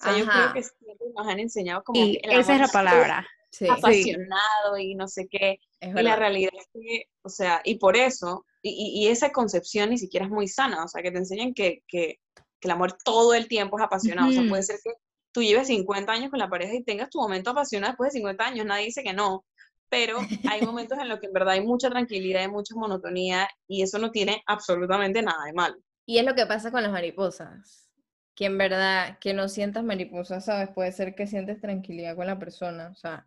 O 0.00 0.04
sea, 0.04 0.18
yo 0.18 0.26
creo 0.26 0.52
que 0.52 0.64
siempre 0.64 1.06
nos 1.14 1.28
han 1.28 1.38
enseñado 1.38 1.84
como 1.84 2.00
y 2.00 2.20
esa 2.24 2.54
es 2.54 2.60
la 2.60 2.68
palabra. 2.68 3.24
Sí, 3.56 3.66
apasionado 3.68 4.76
y 4.78 4.94
no 4.94 5.08
sé 5.08 5.28
qué. 5.30 5.60
y 5.80 6.02
la 6.02 6.14
realidad 6.14 6.50
es 6.54 6.68
que, 6.74 7.04
o 7.22 7.30
sea, 7.30 7.62
y 7.64 7.76
por 7.78 7.96
eso, 7.96 8.44
y, 8.60 9.02
y, 9.02 9.08
esa 9.08 9.32
concepción 9.32 9.88
ni 9.88 9.96
siquiera 9.96 10.26
es 10.26 10.30
muy 10.30 10.46
sana, 10.46 10.84
o 10.84 10.88
sea, 10.88 11.02
que 11.02 11.10
te 11.10 11.16
enseñan 11.16 11.54
que, 11.54 11.82
que, 11.88 12.18
que 12.34 12.68
el 12.68 12.70
amor 12.70 12.98
todo 13.02 13.32
el 13.32 13.48
tiempo 13.48 13.78
es 13.78 13.84
apasionado. 13.84 14.28
O 14.28 14.32
sea, 14.32 14.46
puede 14.46 14.62
ser 14.62 14.76
que 14.84 14.90
tú 15.32 15.42
lleves 15.42 15.68
50 15.68 16.12
años 16.12 16.28
con 16.30 16.38
la 16.38 16.50
pareja 16.50 16.74
y 16.74 16.84
tengas 16.84 17.08
tu 17.08 17.18
momento 17.18 17.50
apasionado 17.50 17.92
después 17.92 18.12
de 18.12 18.18
50 18.18 18.44
años, 18.44 18.66
nadie 18.66 18.86
dice 18.86 19.02
que 19.02 19.14
no, 19.14 19.46
pero 19.88 20.18
hay 20.50 20.60
momentos 20.60 20.98
en 20.98 21.08
los 21.08 21.18
que 21.18 21.26
en 21.26 21.32
verdad 21.32 21.54
hay 21.54 21.64
mucha 21.64 21.88
tranquilidad 21.88 22.44
y 22.44 22.48
mucha 22.48 22.74
monotonía 22.74 23.48
y 23.66 23.82
eso 23.82 23.98
no 23.98 24.10
tiene 24.10 24.42
absolutamente 24.46 25.22
nada 25.22 25.44
de 25.46 25.54
mal. 25.54 25.76
Y 26.04 26.18
es 26.18 26.26
lo 26.26 26.34
que 26.34 26.44
pasa 26.44 26.70
con 26.70 26.82
las 26.82 26.92
mariposas, 26.92 27.90
que 28.34 28.44
en 28.44 28.58
verdad 28.58 29.18
que 29.18 29.32
no 29.32 29.48
sientas 29.48 29.82
mariposas, 29.82 30.44
¿sabes? 30.44 30.68
Puede 30.74 30.92
ser 30.92 31.14
que 31.14 31.26
sientes 31.26 31.58
tranquilidad 31.58 32.16
con 32.16 32.26
la 32.26 32.38
persona, 32.38 32.90
o 32.92 32.94
sea, 32.94 33.26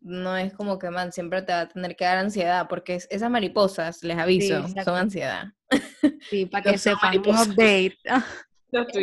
no 0.00 0.36
es 0.36 0.52
como 0.54 0.78
que, 0.78 0.90
man, 0.90 1.12
siempre 1.12 1.42
te 1.42 1.52
va 1.52 1.62
a 1.62 1.68
tener 1.68 1.96
que 1.96 2.04
dar 2.04 2.18
ansiedad, 2.18 2.66
porque 2.68 2.94
esas 2.94 3.30
mariposas, 3.30 4.02
les 4.02 4.18
aviso, 4.18 4.66
son 4.84 4.96
ansiedad. 4.96 5.52
Sí, 6.28 6.46
para 6.50 6.72
que 6.72 6.78
sepan, 6.78 7.18
un 7.18 7.36
update. 7.36 7.96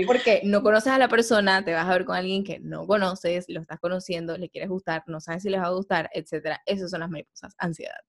Porque 0.05 0.41
no 0.43 0.63
conoces 0.63 0.93
a 0.93 0.97
la 0.97 1.09
persona, 1.09 1.63
te 1.63 1.73
vas 1.73 1.85
a 1.85 1.91
ver 1.91 2.05
con 2.05 2.15
alguien 2.15 2.43
que 2.43 2.59
no 2.59 2.87
conoces, 2.87 3.45
lo 3.49 3.59
estás 3.59 3.79
conociendo, 3.79 4.37
le 4.37 4.49
quieres 4.49 4.69
gustar, 4.69 5.03
no 5.07 5.19
sabes 5.19 5.43
si 5.43 5.49
les 5.49 5.61
va 5.61 5.65
a 5.65 5.71
gustar, 5.71 6.09
etcétera. 6.13 6.61
Esas 6.65 6.89
son 6.89 7.01
las 7.01 7.09
mariposas, 7.09 7.53
ansiedad. 7.57 7.99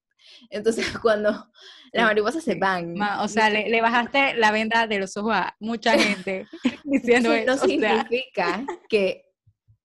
Entonces, 0.50 0.86
cuando 1.02 1.50
las 1.92 2.04
mariposas 2.04 2.44
se 2.44 2.54
van. 2.54 2.94
o 3.20 3.28
sea, 3.28 3.50
le, 3.50 3.80
bajaste 3.80 4.34
la 4.34 4.50
venda 4.52 4.86
de 4.86 4.98
los 4.98 5.16
ojos 5.16 5.34
a 5.34 5.56
mucha 5.58 5.92
gente 5.98 6.46
diciendo 6.84 7.32
eso. 7.32 7.46
No 7.46 7.58
significa 7.58 8.64
que, 8.88 9.24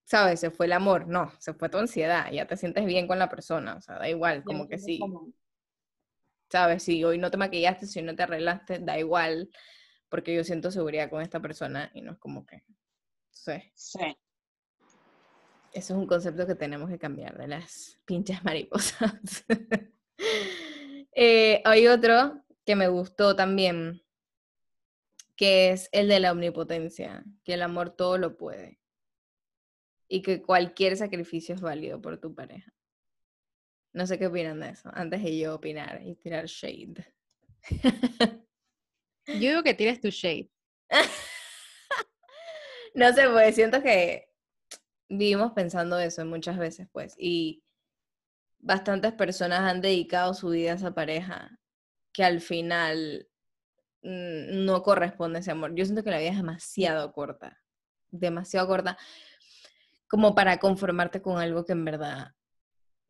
¿sabes? 0.04 0.40
Se 0.40 0.50
fue 0.50 0.66
el 0.66 0.72
amor. 0.72 1.06
No, 1.08 1.32
se 1.38 1.54
fue 1.54 1.68
tu 1.68 1.78
ansiedad. 1.78 2.30
Ya 2.30 2.46
te 2.46 2.56
sientes 2.56 2.84
bien 2.86 3.06
con 3.06 3.18
la 3.18 3.28
persona. 3.28 3.76
O 3.76 3.80
sea, 3.80 3.98
da 3.98 4.08
igual, 4.08 4.44
como 4.44 4.68
que 4.68 4.78
sí. 4.78 5.00
¿Sabes? 6.50 6.82
Si 6.82 7.02
hoy 7.04 7.18
no 7.18 7.30
te 7.30 7.36
maquillaste, 7.36 7.86
si 7.86 8.02
no 8.02 8.14
te 8.14 8.22
arreglaste, 8.22 8.78
da 8.78 8.98
igual 8.98 9.50
porque 10.08 10.32
yo 10.32 10.44
siento 10.44 10.70
seguridad 10.70 11.10
con 11.10 11.22
esta 11.22 11.40
persona 11.40 11.90
y 11.92 12.00
no 12.00 12.12
es 12.12 12.18
como 12.18 12.46
que, 12.46 12.62
sí. 13.32 13.52
Sí. 13.74 14.16
Eso 15.72 15.94
es 15.94 15.98
un 15.98 16.06
concepto 16.06 16.46
que 16.46 16.54
tenemos 16.54 16.88
que 16.88 17.00
cambiar 17.00 17.36
de 17.36 17.48
las 17.48 17.98
pinches 18.04 18.44
mariposas. 18.44 19.44
Eh, 21.16 21.62
hay 21.64 21.86
otro 21.86 22.44
que 22.64 22.74
me 22.74 22.88
gustó 22.88 23.36
también, 23.36 24.02
que 25.36 25.70
es 25.70 25.88
el 25.92 26.08
de 26.08 26.18
la 26.18 26.32
omnipotencia, 26.32 27.22
que 27.44 27.54
el 27.54 27.62
amor 27.62 27.90
todo 27.90 28.18
lo 28.18 28.36
puede 28.36 28.80
y 30.08 30.22
que 30.22 30.42
cualquier 30.42 30.96
sacrificio 30.96 31.54
es 31.54 31.60
válido 31.60 32.00
por 32.00 32.18
tu 32.18 32.34
pareja. 32.34 32.72
No 33.92 34.06
sé 34.06 34.18
qué 34.18 34.26
opinan 34.26 34.60
de 34.60 34.70
eso, 34.70 34.90
antes 34.92 35.22
de 35.22 35.38
yo 35.38 35.54
opinar 35.54 36.02
y 36.04 36.16
tirar 36.16 36.46
shade. 36.46 37.06
Yo 39.26 39.48
digo 39.48 39.62
que 39.62 39.74
tires 39.74 40.00
tu 40.00 40.10
shade. 40.10 40.50
no 42.94 43.12
sé, 43.12 43.28
pues 43.28 43.54
siento 43.54 43.82
que 43.82 44.28
vivimos 45.08 45.52
pensando 45.52 45.98
eso 45.98 46.24
muchas 46.26 46.58
veces, 46.58 46.88
pues, 46.92 47.14
y 47.18 47.62
bastantes 48.58 49.12
personas 49.12 49.60
han 49.60 49.80
dedicado 49.80 50.34
su 50.34 50.50
vida 50.50 50.72
a 50.72 50.74
esa 50.74 50.94
pareja 50.94 51.58
que 52.12 52.24
al 52.24 52.40
final 52.40 53.28
mm, 54.02 54.64
no 54.64 54.82
corresponde 54.82 55.40
ese 55.40 55.50
amor. 55.50 55.74
Yo 55.74 55.84
siento 55.84 56.02
que 56.02 56.10
la 56.10 56.18
vida 56.18 56.30
es 56.30 56.36
demasiado 56.36 57.12
corta, 57.12 57.62
demasiado 58.10 58.66
corta, 58.66 58.98
como 60.14 60.36
para 60.36 60.58
conformarte 60.58 61.20
con 61.20 61.38
algo 61.38 61.64
que 61.64 61.72
en 61.72 61.84
verdad 61.84 62.28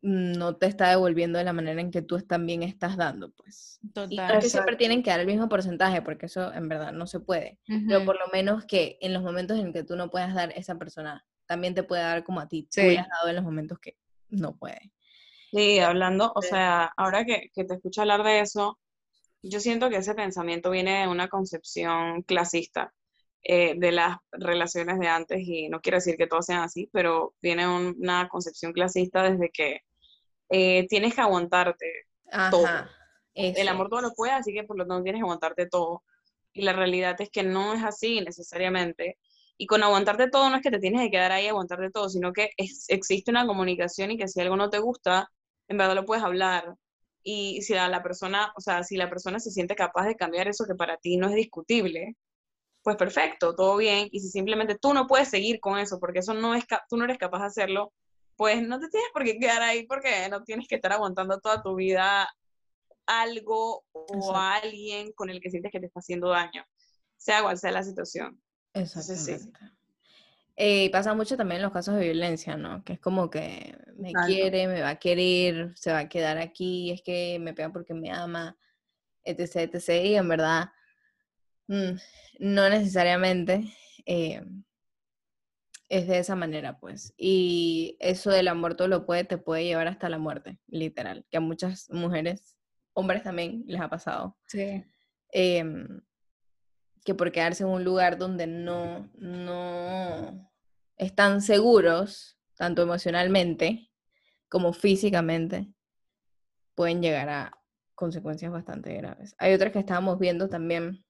no 0.01 0.55
te 0.55 0.65
está 0.65 0.89
devolviendo 0.89 1.37
de 1.37 1.45
la 1.45 1.53
manera 1.53 1.79
en 1.79 1.91
que 1.91 2.01
tú 2.01 2.19
también 2.19 2.63
estás 2.63 2.97
dando, 2.97 3.29
pues. 3.29 3.79
Total. 3.93 4.39
que 4.39 4.49
siempre 4.49 4.75
tienen 4.75 5.03
que 5.03 5.11
dar 5.11 5.19
el 5.19 5.27
mismo 5.27 5.47
porcentaje, 5.47 6.01
porque 6.01 6.25
eso 6.25 6.51
en 6.51 6.67
verdad 6.67 6.93
no 6.93 7.05
se 7.05 7.19
puede. 7.19 7.59
Pero 7.67 8.03
por 8.05 8.17
lo 8.17 8.25
menos 8.33 8.65
que 8.65 8.97
en 9.01 9.13
los 9.13 9.21
momentos 9.21 9.59
en 9.59 9.71
que 9.71 9.83
tú 9.83 9.95
no 9.95 10.09
puedas 10.09 10.33
dar, 10.33 10.51
esa 10.55 10.79
persona 10.79 11.23
también 11.45 11.75
te 11.75 11.83
puede 11.83 12.01
dar 12.01 12.23
como 12.23 12.39
a 12.39 12.47
ti 12.47 12.67
sí. 12.71 12.81
tú 12.81 12.99
has 12.99 13.07
dado 13.07 13.29
en 13.29 13.35
los 13.35 13.45
momentos 13.45 13.77
que 13.77 13.99
no 14.29 14.57
puede. 14.57 14.91
Sí, 15.51 15.77
hablando, 15.77 16.33
o 16.33 16.41
sea, 16.41 16.85
ahora 16.97 17.23
que, 17.23 17.51
que 17.53 17.65
te 17.65 17.75
escucho 17.75 18.01
hablar 18.01 18.23
de 18.23 18.39
eso, 18.39 18.79
yo 19.43 19.59
siento 19.59 19.91
que 19.91 19.97
ese 19.97 20.15
pensamiento 20.15 20.71
viene 20.71 21.01
de 21.01 21.07
una 21.07 21.27
concepción 21.27 22.23
clasista. 22.23 22.95
Eh, 23.47 23.75
de 23.77 23.91
las 23.91 24.17
relaciones 24.31 24.97
de 24.97 25.07
antes 25.07 25.39
y 25.39 25.69
no 25.69 25.79
quiero 25.79 25.97
decir 25.97 26.17
que 26.17 26.25
todos 26.25 26.47
sean 26.47 26.63
así, 26.63 26.89
pero 26.91 27.35
viene 27.43 27.67
una 27.67 28.27
concepción 28.27 28.73
clasista 28.73 29.21
desde 29.21 29.51
que 29.51 29.81
eh, 30.49 30.87
tienes 30.87 31.13
que 31.13 31.21
aguantarte 31.21 31.85
todo. 32.49 32.65
El 33.35 33.67
amor 33.67 33.89
todo 33.89 34.01
lo 34.01 34.13
puede, 34.13 34.31
así 34.31 34.51
que 34.51 34.63
por 34.63 34.75
lo 34.75 34.87
tanto 34.87 35.03
tienes 35.03 35.19
que 35.19 35.25
aguantarte 35.25 35.67
todo. 35.67 36.03
Y 36.53 36.63
la 36.63 36.73
realidad 36.73 37.21
es 37.21 37.29
que 37.29 37.43
no 37.43 37.75
es 37.75 37.83
así 37.83 38.19
necesariamente. 38.19 39.19
Y 39.57 39.67
con 39.67 39.83
aguantarte 39.83 40.27
todo 40.27 40.49
no 40.49 40.55
es 40.55 40.63
que 40.63 40.71
te 40.71 40.79
tienes 40.79 41.01
que 41.01 41.11
quedar 41.11 41.31
ahí 41.31 41.45
y 41.45 41.49
aguantarte 41.49 41.91
todo, 41.91 42.09
sino 42.09 42.33
que 42.33 42.49
existe 42.57 43.29
una 43.29 43.45
comunicación 43.45 44.09
y 44.09 44.17
que 44.17 44.27
si 44.27 44.41
algo 44.41 44.55
no 44.55 44.71
te 44.71 44.79
gusta, 44.79 45.29
en 45.67 45.77
verdad 45.77 45.93
lo 45.93 46.05
puedes 46.05 46.23
hablar. 46.23 46.73
Y 47.21 47.61
si 47.61 47.75
la, 47.75 47.89
la 47.89 48.01
persona, 48.01 48.51
o 48.57 48.61
sea, 48.61 48.81
si 48.81 48.97
la 48.97 49.07
persona 49.07 49.39
se 49.39 49.51
siente 49.51 49.75
capaz 49.75 50.07
de 50.07 50.15
cambiar 50.15 50.47
eso 50.47 50.65
que 50.65 50.73
para 50.73 50.97
ti 50.97 51.17
no 51.17 51.29
es 51.29 51.35
discutible, 51.35 52.15
pues 52.85 52.97
perfecto, 52.97 53.55
todo 53.55 53.77
bien. 53.77 54.09
Y 54.11 54.19
si 54.19 54.29
simplemente 54.29 54.77
tú 54.79 54.93
no 54.93 55.07
puedes 55.07 55.27
seguir 55.27 55.59
con 55.59 55.79
eso 55.79 55.99
porque 55.99 56.19
eso 56.19 56.35
no 56.35 56.53
es, 56.53 56.65
tú 56.87 56.97
no 56.97 57.05
eres 57.05 57.17
capaz 57.17 57.39
de 57.39 57.45
hacerlo, 57.47 57.91
pues 58.35 58.61
no 58.61 58.79
te 58.79 58.89
tienes 58.89 59.09
por 59.11 59.23
qué 59.23 59.39
quedar 59.39 59.63
ahí 59.63 59.87
porque 59.87 60.29
no 60.29 60.43
tienes 60.43 60.67
que 60.67 60.75
estar 60.75 60.93
aguantando 60.93 61.39
toda 61.39 61.63
tu 61.63 61.73
vida 61.73 62.29
algo 63.07 63.83
o 63.91 64.35
a 64.35 64.57
alguien 64.57 65.11
con 65.13 65.31
el 65.31 65.41
que 65.41 65.49
sientes 65.49 65.71
que 65.71 65.79
te 65.79 65.87
está 65.87 65.99
haciendo 65.99 66.29
daño, 66.29 66.63
sea 67.17 67.41
cual 67.41 67.57
sea 67.57 67.71
la 67.71 67.81
situación. 67.81 68.39
Exactamente. 68.71 69.49
Eh, 70.55 70.91
pasa 70.91 71.15
mucho 71.15 71.35
también 71.35 71.57
en 71.57 71.63
los 71.63 71.73
casos 71.73 71.95
de 71.95 72.03
violencia, 72.03 72.55
¿no? 72.55 72.83
Que 72.83 72.93
es 72.93 72.99
como 72.99 73.31
que 73.31 73.75
me 73.97 74.13
quiere, 74.27 74.67
me 74.67 74.81
va 74.81 74.89
a 74.89 74.99
querer, 74.99 75.73
se 75.75 75.91
va 75.91 75.99
a 75.99 76.07
quedar 76.09 76.37
aquí, 76.37 76.91
es 76.91 77.01
que 77.01 77.39
me 77.39 77.55
pega 77.55 77.71
porque 77.71 77.95
me 77.95 78.11
ama, 78.11 78.55
etc, 79.23 79.73
etc. 79.73 80.05
Y 80.05 80.15
en 80.15 80.27
verdad, 80.27 80.69
mm, 81.67 81.97
no 82.39 82.69
necesariamente. 82.69 83.73
Eh, 84.05 84.41
es 85.89 86.07
de 86.07 86.17
esa 86.17 86.35
manera, 86.35 86.79
pues. 86.79 87.13
Y 87.17 87.97
eso 87.99 88.31
del 88.31 88.47
amor 88.47 88.75
todo 88.75 88.87
lo 88.87 89.05
puede, 89.05 89.23
te 89.23 89.37
puede 89.37 89.65
llevar 89.65 89.87
hasta 89.87 90.09
la 90.09 90.17
muerte, 90.17 90.59
literal. 90.67 91.25
Que 91.29 91.37
a 91.37 91.41
muchas 91.41 91.89
mujeres, 91.89 92.57
hombres 92.93 93.23
también, 93.23 93.63
les 93.67 93.81
ha 93.81 93.89
pasado. 93.89 94.37
Sí. 94.47 94.83
Em, 95.31 96.01
que 97.03 97.13
por 97.13 97.31
quedarse 97.31 97.63
en 97.63 97.69
un 97.69 97.83
lugar 97.83 98.17
donde 98.17 98.47
no, 98.47 99.11
no 99.15 100.51
están 100.97 101.41
seguros, 101.41 102.39
tanto 102.55 102.81
emocionalmente 102.81 103.91
como 104.49 104.73
físicamente, 104.73 105.67
pueden 106.73 107.01
llegar 107.01 107.29
a 107.29 107.59
consecuencias 107.93 108.51
bastante 108.51 108.93
graves. 108.95 109.35
Hay 109.37 109.53
otras 109.53 109.71
que 109.71 109.79
estábamos 109.79 110.17
viendo 110.19 110.49
también, 110.49 111.04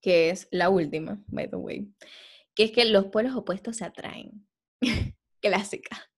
que 0.00 0.30
es 0.30 0.48
la 0.50 0.70
última, 0.70 1.22
by 1.28 1.48
the 1.48 1.56
way, 1.56 1.88
que 2.54 2.64
es 2.64 2.72
que 2.72 2.84
los 2.84 3.06
polos 3.06 3.34
opuestos 3.34 3.76
se 3.76 3.84
atraen. 3.84 4.46
Clásica. 5.40 6.10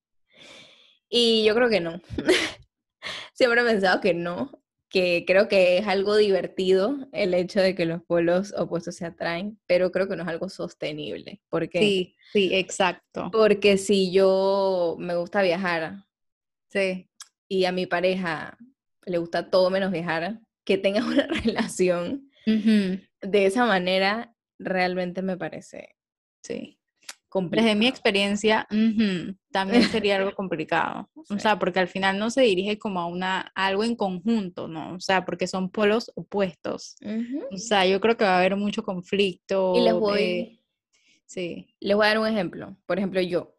Y 1.08 1.44
yo 1.44 1.54
creo 1.54 1.68
que 1.68 1.80
no. 1.80 2.00
Siempre 3.34 3.60
he 3.60 3.64
pensado 3.64 4.00
que 4.00 4.14
no, 4.14 4.62
que 4.88 5.24
creo 5.26 5.48
que 5.48 5.78
es 5.78 5.86
algo 5.86 6.16
divertido 6.16 7.08
el 7.12 7.34
hecho 7.34 7.60
de 7.60 7.74
que 7.74 7.86
los 7.86 8.02
polos 8.02 8.54
opuestos 8.56 8.96
se 8.96 9.06
atraen, 9.06 9.58
pero 9.66 9.90
creo 9.90 10.08
que 10.08 10.16
no 10.16 10.22
es 10.22 10.28
algo 10.28 10.48
sostenible. 10.48 11.40
Porque, 11.48 11.78
sí, 11.78 12.16
sí, 12.32 12.54
exacto. 12.54 13.30
Porque 13.32 13.78
si 13.78 14.12
yo 14.12 14.96
me 14.98 15.16
gusta 15.16 15.42
viajar 15.42 16.04
sí. 16.68 17.08
y 17.48 17.64
a 17.64 17.72
mi 17.72 17.86
pareja 17.86 18.58
le 19.04 19.18
gusta 19.18 19.50
todo 19.50 19.70
menos 19.70 19.92
viajar, 19.92 20.40
que 20.64 20.78
tenga 20.78 21.04
una 21.06 21.26
relación 21.26 22.30
de 22.44 23.46
esa 23.46 23.66
manera 23.66 24.34
realmente 24.58 25.22
me 25.22 25.36
parece 25.36 25.96
Sí. 26.44 26.78
complicado. 27.28 27.66
Desde 27.66 27.78
mi 27.78 27.86
experiencia, 27.86 28.66
también 29.50 29.82
sería 29.84 30.16
algo 30.16 30.32
complicado. 30.36 31.08
O 31.30 31.38
sea, 31.38 31.58
porque 31.58 31.78
al 31.80 31.88
final 31.88 32.18
no 32.18 32.30
se 32.30 32.42
dirige 32.42 32.78
como 32.78 33.00
a 33.00 33.06
una, 33.06 33.52
a 33.54 33.66
algo 33.66 33.84
en 33.84 33.96
conjunto, 33.96 34.68
¿no? 34.68 34.94
O 34.94 35.00
sea, 35.00 35.24
porque 35.24 35.46
son 35.46 35.70
polos 35.70 36.10
opuestos. 36.14 36.96
O 37.50 37.56
sea, 37.56 37.86
yo 37.86 38.00
creo 38.00 38.16
que 38.16 38.24
va 38.24 38.34
a 38.34 38.38
haber 38.38 38.56
mucho 38.56 38.82
conflicto. 38.82 39.74
Y 39.76 39.80
les 39.82 39.94
voy, 39.94 40.60
sí. 41.26 41.74
les 41.80 41.96
voy 41.96 42.04
a 42.06 42.08
dar 42.08 42.18
un 42.18 42.26
ejemplo. 42.28 42.76
Por 42.86 42.98
ejemplo, 42.98 43.20
yo. 43.20 43.54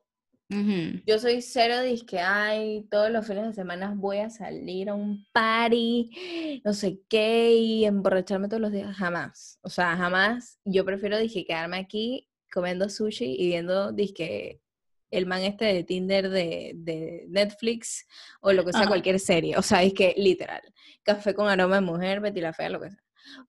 Yo 0.50 1.18
soy 1.18 1.42
cero 1.42 1.76
que 2.08 2.20
ay, 2.20 2.86
todos 2.92 3.10
los 3.10 3.26
fines 3.26 3.46
de 3.46 3.54
semana 3.54 3.94
voy 3.96 4.20
a 4.20 4.30
salir 4.30 4.90
a 4.90 4.94
un 4.94 5.26
party, 5.32 6.62
no 6.64 6.74
sé 6.74 7.00
qué, 7.10 7.54
y 7.54 7.86
emborracharme 7.86 8.48
todos 8.48 8.62
los 8.62 8.72
días. 8.72 8.96
Jamás. 8.96 9.58
O 9.62 9.70
sea, 9.70 9.96
jamás. 9.98 10.60
Yo 10.64 10.86
prefiero, 10.86 11.18
dije, 11.18 11.46
quedarme 11.46 11.78
aquí 11.78 12.30
comiendo 12.52 12.88
sushi 12.88 13.36
y 13.38 13.48
viendo, 13.48 13.92
dije, 13.92 14.62
el 15.10 15.26
man 15.26 15.42
este 15.42 15.66
de 15.66 15.84
Tinder 15.84 16.30
de, 16.30 16.74
de 16.76 17.26
Netflix 17.30 18.08
o 18.42 18.52
lo 18.52 18.66
que 18.66 18.72
sea, 18.72 18.82
Ajá. 18.82 18.90
cualquier 18.90 19.20
serie. 19.20 19.58
O 19.58 19.62
sea, 19.62 19.84
es 19.84 19.94
que 19.94 20.14
literal. 20.18 20.62
Café 21.04 21.34
con 21.34 21.48
aroma 21.48 21.76
de 21.76 21.82
mujer, 21.82 22.20
Betty 22.20 22.42
la 22.42 22.54
Fea, 22.54 22.70
lo 22.70 22.82
que 22.82 22.90
sea. 22.90 23.04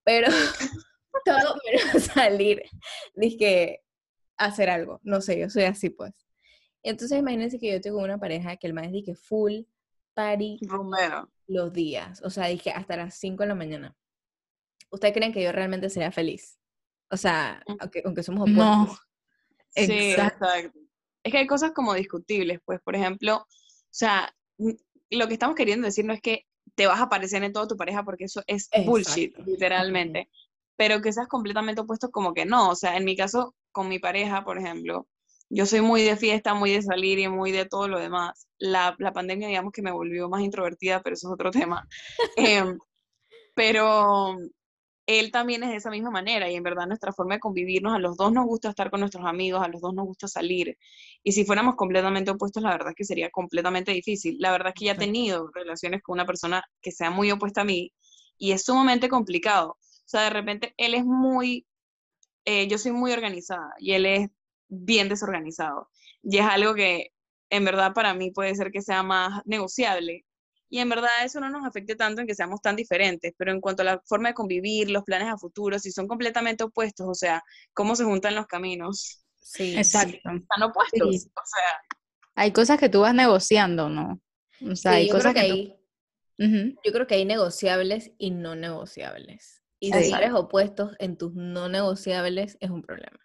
Pero 0.04 0.28
todo 1.24 1.57
menos 1.66 2.04
salir, 2.04 2.62
dije, 3.14 3.80
hacer 4.37 4.70
algo. 4.70 5.00
No 5.02 5.20
sé, 5.20 5.38
yo 5.38 5.50
soy 5.50 5.64
así, 5.64 5.90
pues. 5.90 6.24
Entonces 6.85 7.18
imagínense 7.18 7.59
que 7.59 7.73
yo 7.73 7.81
tengo 7.81 7.99
una 8.03 8.18
pareja 8.18 8.57
que 8.57 8.66
el 8.68 8.75
man 8.75 8.94
es 8.94 9.05
que 9.05 9.14
full 9.16 9.62
party 10.14 10.59
Rumero. 10.62 11.29
los 11.49 11.73
días. 11.73 12.20
O 12.23 12.31
sea, 12.31 12.47
dije 12.47 12.70
hasta 12.70 12.97
las 12.97 13.14
5 13.16 13.42
de 13.42 13.49
la 13.49 13.55
mañana. 13.57 13.97
¿Ustedes 14.90 15.14
creen 15.14 15.33
que 15.33 15.42
yo 15.42 15.51
realmente 15.51 15.90
sería 15.90 16.12
feliz? 16.12 16.59
O 17.11 17.16
sea, 17.16 17.62
Mm. 17.66 17.77
aunque, 17.81 18.03
aunque 18.05 18.23
somos 18.23 18.49
No. 18.49 18.83
opuestos. 18.83 19.07
Sí, 19.70 19.83
Exacto. 20.11 20.44
exacto. 20.44 20.79
Es 21.25 21.33
que 21.33 21.38
hay 21.38 21.47
cosas 21.47 21.73
como 21.73 21.94
discutibles, 21.94 22.61
pues, 22.64 22.81
por 22.83 22.94
ejemplo, 22.94 23.38
o 23.38 23.47
sea, 23.90 24.33
lo 25.11 25.27
que 25.27 25.33
estamos 25.35 25.57
queriendo 25.57 25.87
decir 25.87 26.05
no 26.05 26.12
es 26.12 26.20
que 26.20 26.44
te 26.75 26.87
vas 26.87 27.01
a 27.01 27.09
parecer 27.09 27.42
en 27.44 27.53
toda 27.53 27.66
tu 27.66 27.77
pareja 27.77 28.05
porque 28.05 28.25
eso 28.25 28.42
es 28.47 28.68
bullshit, 28.85 29.31
Exacto. 29.31 29.51
literalmente, 29.51 30.29
pero 30.77 31.01
que 31.01 31.12
seas 31.12 31.29
completamente 31.29 31.81
opuesto 31.81 32.11
como 32.11 32.35
que 32.35 32.44
no, 32.44 32.68
o 32.70 32.77
sea, 32.77 32.97
en 32.97 33.05
mi 33.05 33.16
caso, 33.16 33.55
con 33.73 33.88
mi 33.88 33.99
pareja, 33.99 34.44
por 34.44 34.59
ejemplo, 34.59 35.09
yo 35.50 35.66
soy 35.66 35.80
muy 35.80 36.02
de 36.02 36.16
fiesta, 36.16 36.54
muy 36.54 36.72
de 36.72 36.83
salir 36.83 37.18
y 37.18 37.28
muy 37.28 37.52
de 37.52 37.66
todo 37.66 37.88
lo 37.88 37.98
demás. 37.98 38.48
La, 38.59 38.96
la 38.98 39.12
pandemia, 39.12 39.48
digamos 39.48 39.72
que 39.72 39.83
me 39.83 39.92
volvió 39.92 40.28
más 40.28 40.42
introvertida, 40.42 41.02
pero 41.02 41.14
eso 41.14 41.28
es 41.28 41.35
otro 41.35 41.50
tema. 41.52 41.87
Em, 42.37 42.78
pero 43.54 44.37
él 45.07 45.30
también 45.30 45.62
es 45.62 45.70
de 45.70 45.76
esa 45.76 45.90
misma 45.90 46.11
manera 46.11 46.50
y 46.50 46.54
en 46.54 46.62
verdad 46.62 46.87
nuestra 46.87 47.12
forma 47.12 47.35
de 47.35 47.40
convivirnos, 47.40 47.94
a 47.94 47.98
los 47.98 48.16
dos 48.16 48.33
nos 48.33 48.46
gusta 48.46 48.70
estar 48.70 48.90
con 48.90 49.00
nuestros 49.00 49.26
amigos, 49.26 49.62
a 49.62 49.68
los 49.68 49.80
dos 49.80 49.94
nos 49.94 50.07
gusta 50.07 50.28
salir. 50.28 50.78
Y 51.22 51.33
si 51.33 51.44
fuéramos 51.44 51.76
completamente 51.76 52.30
opuestos, 52.30 52.62
la 52.62 52.70
verdad 52.70 52.90
es 52.90 52.94
que 52.96 53.04
sería 53.04 53.30
completamente 53.30 53.92
difícil. 53.92 54.37
La 54.38 54.52
verdad 54.52 54.68
es 54.68 54.74
que 54.74 54.87
ya 54.87 54.92
he 54.92 54.96
tenido 54.96 55.50
relaciones 55.52 56.02
con 56.02 56.14
una 56.14 56.26
persona 56.26 56.64
que 56.80 56.90
sea 56.92 57.11
muy 57.11 57.30
opuesta 57.30 57.62
a 57.62 57.64
mí 57.64 57.92
y 58.38 58.52
es 58.52 58.64
sumamente 58.64 59.09
complicado. 59.09 59.72
O 59.72 60.09
sea, 60.09 60.22
de 60.22 60.30
repente 60.30 60.74
él 60.76 60.94
es 60.94 61.04
muy, 61.04 61.66
eh, 62.44 62.66
yo 62.68 62.78
soy 62.78 62.92
muy 62.92 63.12
organizada 63.12 63.72
y 63.78 63.92
él 63.92 64.07
es 64.07 64.30
bien 64.75 65.09
desorganizado. 65.09 65.89
Y 66.23 66.39
es 66.39 66.47
algo 66.47 66.75
que 66.75 67.09
en 67.51 67.65
verdad 67.65 67.93
para 67.95 68.15
mí 68.15 68.31
puede 68.31 68.55
ser 68.55 68.71
que 68.73 68.83
sea 68.83 69.03
más 69.03 69.43
negociable. 69.47 70.25
Y 70.71 70.79
en 70.81 70.89
verdad 70.89 71.11
eso 71.25 71.41
no 71.41 71.51
nos 71.51 71.65
afecte 71.65 71.95
tanto 71.95 72.21
en 72.21 72.27
que 72.27 72.35
seamos 72.35 72.61
tan 72.61 72.75
diferentes, 72.77 73.33
pero 73.37 73.53
en 73.53 73.61
cuanto 73.61 73.83
a 73.83 73.85
la 73.85 74.03
forma 74.07 74.29
de 74.31 74.35
convivir, 74.35 74.91
los 74.91 75.05
planes 75.05 75.29
a 75.29 75.37
futuro, 75.39 75.79
si 75.79 75.93
son 75.93 76.09
completamente 76.09 76.65
opuestos, 76.65 77.07
o 77.09 77.15
sea, 77.15 77.43
cómo 77.75 77.95
se 77.97 78.05
juntan 78.05 78.35
los 78.35 78.47
caminos, 78.47 79.21
Sí. 79.37 79.77
Exacto. 79.77 80.17
están 80.17 80.63
opuestos. 80.63 81.23
Sí. 81.23 81.29
O 81.29 81.43
sea, 81.47 81.81
Hay 82.35 82.53
cosas 82.53 82.79
que 82.81 82.89
tú 82.89 83.01
vas 83.03 83.15
negociando, 83.15 83.89
¿no? 83.89 84.21
O 84.69 84.75
sea, 84.75 84.93
Sí, 84.93 84.97
hay 84.99 85.07
yo 85.09 85.11
creo 85.13 85.19
cosas 85.19 85.35
que 85.35 85.41
que, 85.43 85.49
tú- 85.49 85.55
hay, 86.41 86.49
Ujú. 86.49 86.81
yo 86.85 86.93
creo 86.93 87.07
que 87.07 87.15
hay 87.17 87.25
negociables 87.25 88.11
y 88.19 88.31
no 88.33 88.57
negociables. 88.57 89.63
Y 89.81 89.93
si 89.93 90.13
eres 90.13 90.33
opuestos 90.33 90.97
en 90.99 91.17
tus 91.19 91.35
no 91.35 91.69
negociables 91.69 92.57
es 92.61 92.71
un 92.71 92.83
problema. 92.83 93.19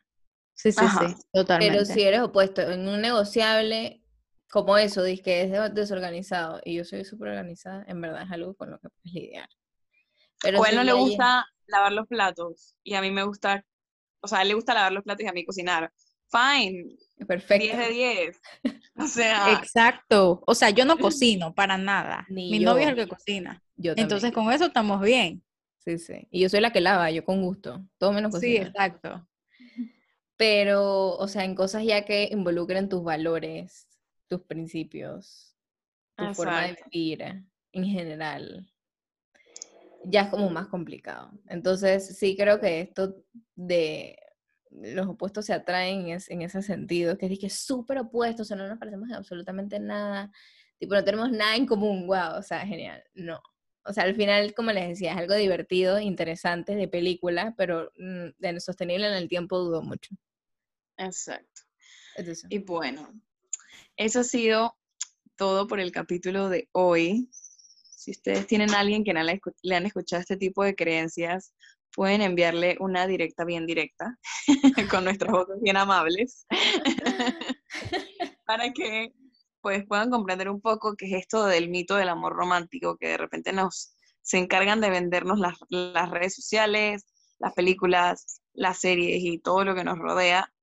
Sí, 0.62 0.74
sí, 0.74 0.80
Ajá. 0.84 1.08
sí, 1.08 1.16
totalmente. 1.32 1.74
Pero 1.74 1.86
si 1.86 2.02
eres 2.04 2.20
opuesto 2.20 2.62
en 2.62 2.86
un 2.88 3.00
negociable, 3.00 4.04
como 4.50 4.78
eso, 4.78 5.04
dices 5.04 5.24
que 5.24 5.42
es 5.44 5.52
de- 5.52 5.70
desorganizado 5.70 6.60
y 6.66 6.76
yo 6.76 6.84
soy 6.84 7.06
súper 7.06 7.30
organizada, 7.30 7.86
en 7.88 8.02
verdad 8.02 8.24
es 8.24 8.32
algo 8.32 8.54
con 8.56 8.72
lo 8.72 8.80
que 8.80 8.90
puedes 8.90 9.14
lidiar. 9.14 9.48
Pero 10.42 10.60
o 10.60 10.64
a 10.64 10.70
él 10.70 10.76
no 10.76 10.84
le 10.84 10.94
gusta 10.94 11.46
lavar 11.68 11.94
los 11.94 12.08
platos 12.08 12.76
y 12.84 12.96
a 12.96 13.02
mí 13.02 13.10
me 13.12 13.24
gusta, 13.24 13.64
o 14.22 14.28
sea, 14.28 14.40
a 14.40 14.42
él 14.42 14.50
le 14.50 14.54
gusta 14.56 14.74
lavar 14.74 14.92
los 14.92 15.04
platos 15.04 15.26
y 15.26 15.30
a 15.30 15.34
mí 15.34 15.46
cocinar. 15.46 15.92
Fine, 16.32 16.96
Perfecto. 17.28 17.66
10 17.66 17.78
de 17.78 17.90
10. 17.90 18.42
O 18.98 19.08
sea, 19.08 19.54
Exacto. 19.54 20.44
O 20.46 20.56
sea, 20.56 20.72
yo 20.72 20.84
no 20.86 20.98
cocino 21.00 21.56
para 21.56 21.78
nada. 21.78 22.26
Ni 22.30 22.52
Mi 22.52 22.60
novio 22.60 22.84
es 22.84 22.90
el 22.90 22.96
yo. 22.98 23.04
que 23.06 23.10
cocina. 23.10 23.64
Yo. 23.78 23.94
Entonces, 23.96 24.32
con 24.34 24.52
eso 24.52 24.66
estamos 24.66 25.02
bien. 25.02 25.42
Sí, 25.80 25.98
sí. 25.98 26.28
Y 26.32 26.42
yo 26.42 26.50
soy 26.50 26.60
la 26.60 26.72
que 26.72 26.82
lava, 26.82 27.10
yo 27.12 27.24
con 27.24 27.42
gusto. 27.42 27.84
Todo 27.98 28.12
menos 28.12 28.32
Sí, 28.40 28.58
cocina. 28.58 28.68
exacto. 28.68 29.26
Pero, 30.40 31.18
o 31.18 31.28
sea, 31.28 31.46
en 31.46 31.56
cosas 31.56 31.84
ya 31.86 32.06
que 32.06 32.30
involucren 32.32 32.90
tus 32.90 33.04
valores, 33.04 33.88
tus 34.30 34.42
principios, 34.44 35.56
tu 36.18 36.30
forma 36.30 36.64
de 36.64 36.70
Exacto. 36.74 36.90
vivir 36.92 37.24
en 37.74 37.86
general, 37.86 38.72
ya 40.06 40.22
es 40.24 40.30
como 40.30 40.50
más 40.50 40.68
complicado. 40.68 41.32
Entonces, 41.48 42.18
sí 42.18 42.36
creo 42.38 42.60
que 42.60 42.82
esto 42.82 43.16
de 43.56 44.18
los 44.72 45.08
opuestos 45.08 45.46
se 45.46 45.54
atraen 45.54 46.02
en, 46.02 46.10
es- 46.16 46.30
en 46.30 46.42
ese 46.42 46.62
sentido, 46.62 47.18
que 47.18 47.26
es 47.28 47.40
que 47.40 47.50
súper 47.50 48.00
opuestos, 48.00 48.48
o 48.48 48.50
sea, 48.50 48.58
no 48.58 48.68
nos 48.68 48.80
parecemos 48.80 49.10
en 49.10 49.16
absolutamente 49.16 49.80
nada, 49.80 50.32
tipo, 50.80 50.94
no 50.96 51.04
tenemos 51.04 51.32
nada 51.32 51.56
en 51.58 51.66
común, 51.66 52.08
wow, 52.08 52.38
o 52.38 52.44
sea, 52.44 52.66
genial, 52.66 53.04
no. 53.14 53.42
O 53.86 53.94
sea, 53.94 54.04
al 54.04 54.16
final, 54.16 54.54
como 54.54 54.72
les 54.72 54.88
decía, 54.90 55.14
es 55.14 55.18
algo 55.18 55.34
divertido, 55.36 56.00
interesante, 56.00 56.76
de 56.76 56.88
película, 56.88 57.56
pero 57.58 57.92
mm, 57.98 58.30
de 58.40 58.60
sostenible 58.62 59.08
en 59.08 59.14
el 59.16 59.28
tiempo 59.30 59.58
dudo 59.60 59.82
mucho. 59.82 60.16
Exacto. 61.00 61.62
Entonces, 62.16 62.46
Y 62.50 62.60
bueno, 62.60 63.12
eso 63.98 64.20
ha 64.20 64.24
sido 64.24 64.78
todo 65.36 65.68
por 65.68 65.80
el 65.80 65.92
capítulo 65.92 66.50
de 66.50 66.70
hoy. 66.74 67.30
Si 67.32 68.12
ustedes 68.12 68.48
tienen 68.48 68.74
a 68.74 68.80
alguien 68.80 69.04
que 69.04 69.14
no 69.14 69.22
le 69.24 69.76
han 69.76 69.86
escuchado 69.86 70.22
este 70.22 70.38
tipo 70.38 70.64
de 70.64 70.76
creencias, 70.76 71.54
pueden 71.94 72.22
enviarle 72.22 72.78
una 72.80 73.08
directa 73.08 73.46
bien 73.46 73.66
directa, 73.66 74.18
con 74.92 75.04
nuestras 75.04 75.32
voces 75.32 75.62
bien 75.62 75.78
amables, 75.78 76.46
para 78.46 78.72
que 78.72 79.14
pues 79.62 79.86
puedan 79.86 80.10
comprender 80.10 80.50
un 80.50 80.62
poco 80.62 80.96
qué 80.96 81.08
es 81.08 81.24
esto 81.24 81.46
del 81.46 81.70
mito 81.70 81.96
del 81.96 82.10
amor 82.10 82.34
romántico, 82.34 82.98
que 82.98 83.10
de 83.10 83.18
repente 83.18 83.52
nos 83.52 83.94
se 84.22 84.38
encargan 84.38 84.80
de 84.80 84.90
vendernos 84.90 85.40
las, 85.40 85.56
las 85.70 86.10
redes 86.12 86.36
sociales, 86.36 87.06
las 87.40 87.54
películas, 87.54 88.42
las 88.54 88.80
series 88.80 89.24
y 89.24 89.40
todo 89.40 89.66
lo 89.66 89.74
que 89.74 89.84
nos 89.84 89.98
rodea, 89.98 90.54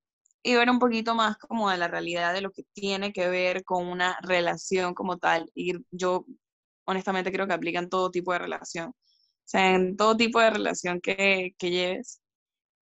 y 0.43 0.55
ver 0.55 0.69
un 0.69 0.79
poquito 0.79 1.15
más 1.15 1.37
como 1.37 1.69
de 1.69 1.77
la 1.77 1.87
realidad 1.87 2.33
de 2.33 2.41
lo 2.41 2.51
que 2.51 2.63
tiene 2.73 3.13
que 3.13 3.29
ver 3.29 3.63
con 3.65 3.87
una 3.87 4.17
relación 4.21 4.93
como 4.93 5.17
tal. 5.17 5.51
Y 5.55 5.73
yo 5.91 6.25
honestamente 6.85 7.31
creo 7.31 7.47
que 7.47 7.53
aplica 7.53 7.79
en 7.79 7.89
todo 7.89 8.11
tipo 8.11 8.33
de 8.33 8.39
relación. 8.39 8.89
O 8.89 8.93
sea, 9.49 9.75
en 9.75 9.97
todo 9.97 10.17
tipo 10.17 10.39
de 10.39 10.49
relación 10.51 11.01
que, 11.01 11.53
que 11.57 11.71
lleves, 11.71 12.21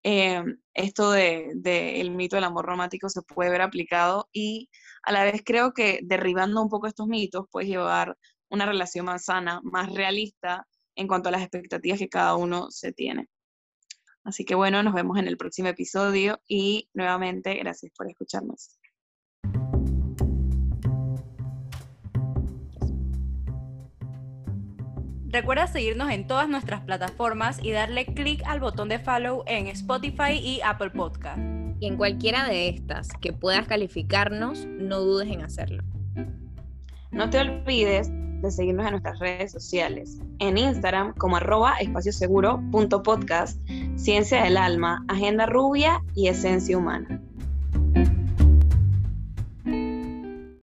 eh, 0.03 0.43
esto 0.73 1.11
de, 1.11 1.51
de 1.55 2.01
el 2.01 2.11
mito 2.11 2.35
del 2.37 2.45
amor 2.45 2.65
romántico 2.65 3.09
se 3.09 3.21
puede 3.23 3.49
ver 3.51 3.61
aplicado 3.61 4.29
y 4.31 4.69
a 5.03 5.11
la 5.11 5.23
vez 5.23 5.41
creo 5.45 5.73
que 5.73 5.99
derribando 6.03 6.61
un 6.61 6.69
poco 6.69 6.87
estos 6.87 7.07
mitos 7.07 7.45
puedes 7.51 7.69
llevar 7.69 8.17
una 8.49 8.65
relación 8.65 9.05
más 9.05 9.25
sana, 9.25 9.61
más 9.63 9.91
realista 9.93 10.67
en 10.95 11.07
cuanto 11.07 11.29
a 11.29 11.31
las 11.31 11.41
expectativas 11.41 11.99
que 11.99 12.09
cada 12.09 12.35
uno 12.35 12.69
se 12.71 12.93
tiene. 12.93 13.27
Así 14.25 14.43
que 14.43 14.55
bueno, 14.55 14.81
nos 14.81 14.95
vemos 14.95 15.19
en 15.19 15.27
el 15.27 15.37
próximo 15.37 15.69
episodio 15.69 16.41
y 16.47 16.89
nuevamente 16.95 17.53
gracias 17.55 17.91
por 17.95 18.09
escucharnos. 18.09 18.79
Recuerda 25.27 25.67
seguirnos 25.67 26.09
en 26.11 26.27
todas 26.27 26.49
nuestras 26.49 26.81
plataformas 26.81 27.59
y 27.61 27.71
darle 27.71 28.05
clic 28.05 28.41
al 28.45 28.59
botón 28.59 28.89
de 28.89 28.99
follow 28.99 29.43
en 29.45 29.67
Spotify 29.67 30.39
y 30.41 30.59
Apple 30.61 30.89
Podcast. 30.89 31.39
y 31.79 31.87
en 31.87 31.97
cualquiera 31.97 32.47
de 32.47 32.69
estas 32.69 33.09
que 33.19 33.33
puedas 33.33 33.67
calificarnos, 33.67 34.65
no 34.65 35.01
dudes 35.01 35.29
en 35.29 35.41
hacerlo. 35.41 35.83
No 37.11 37.29
te 37.29 37.37
olvides 37.39 38.09
de 38.45 38.51
seguirnos 38.51 38.85
en 38.85 38.91
nuestras 38.91 39.19
redes 39.19 39.51
sociales. 39.51 40.19
En 40.39 40.57
Instagram 40.57 41.13
como 41.13 41.37
arroba 41.37 41.73
espacioseguro.podcast, 41.79 43.59
Ciencia 43.95 44.43
del 44.43 44.57
Alma, 44.57 45.03
Agenda 45.07 45.45
Rubia 45.45 46.01
y 46.15 46.27
Esencia 46.27 46.77
Humana. 46.77 47.21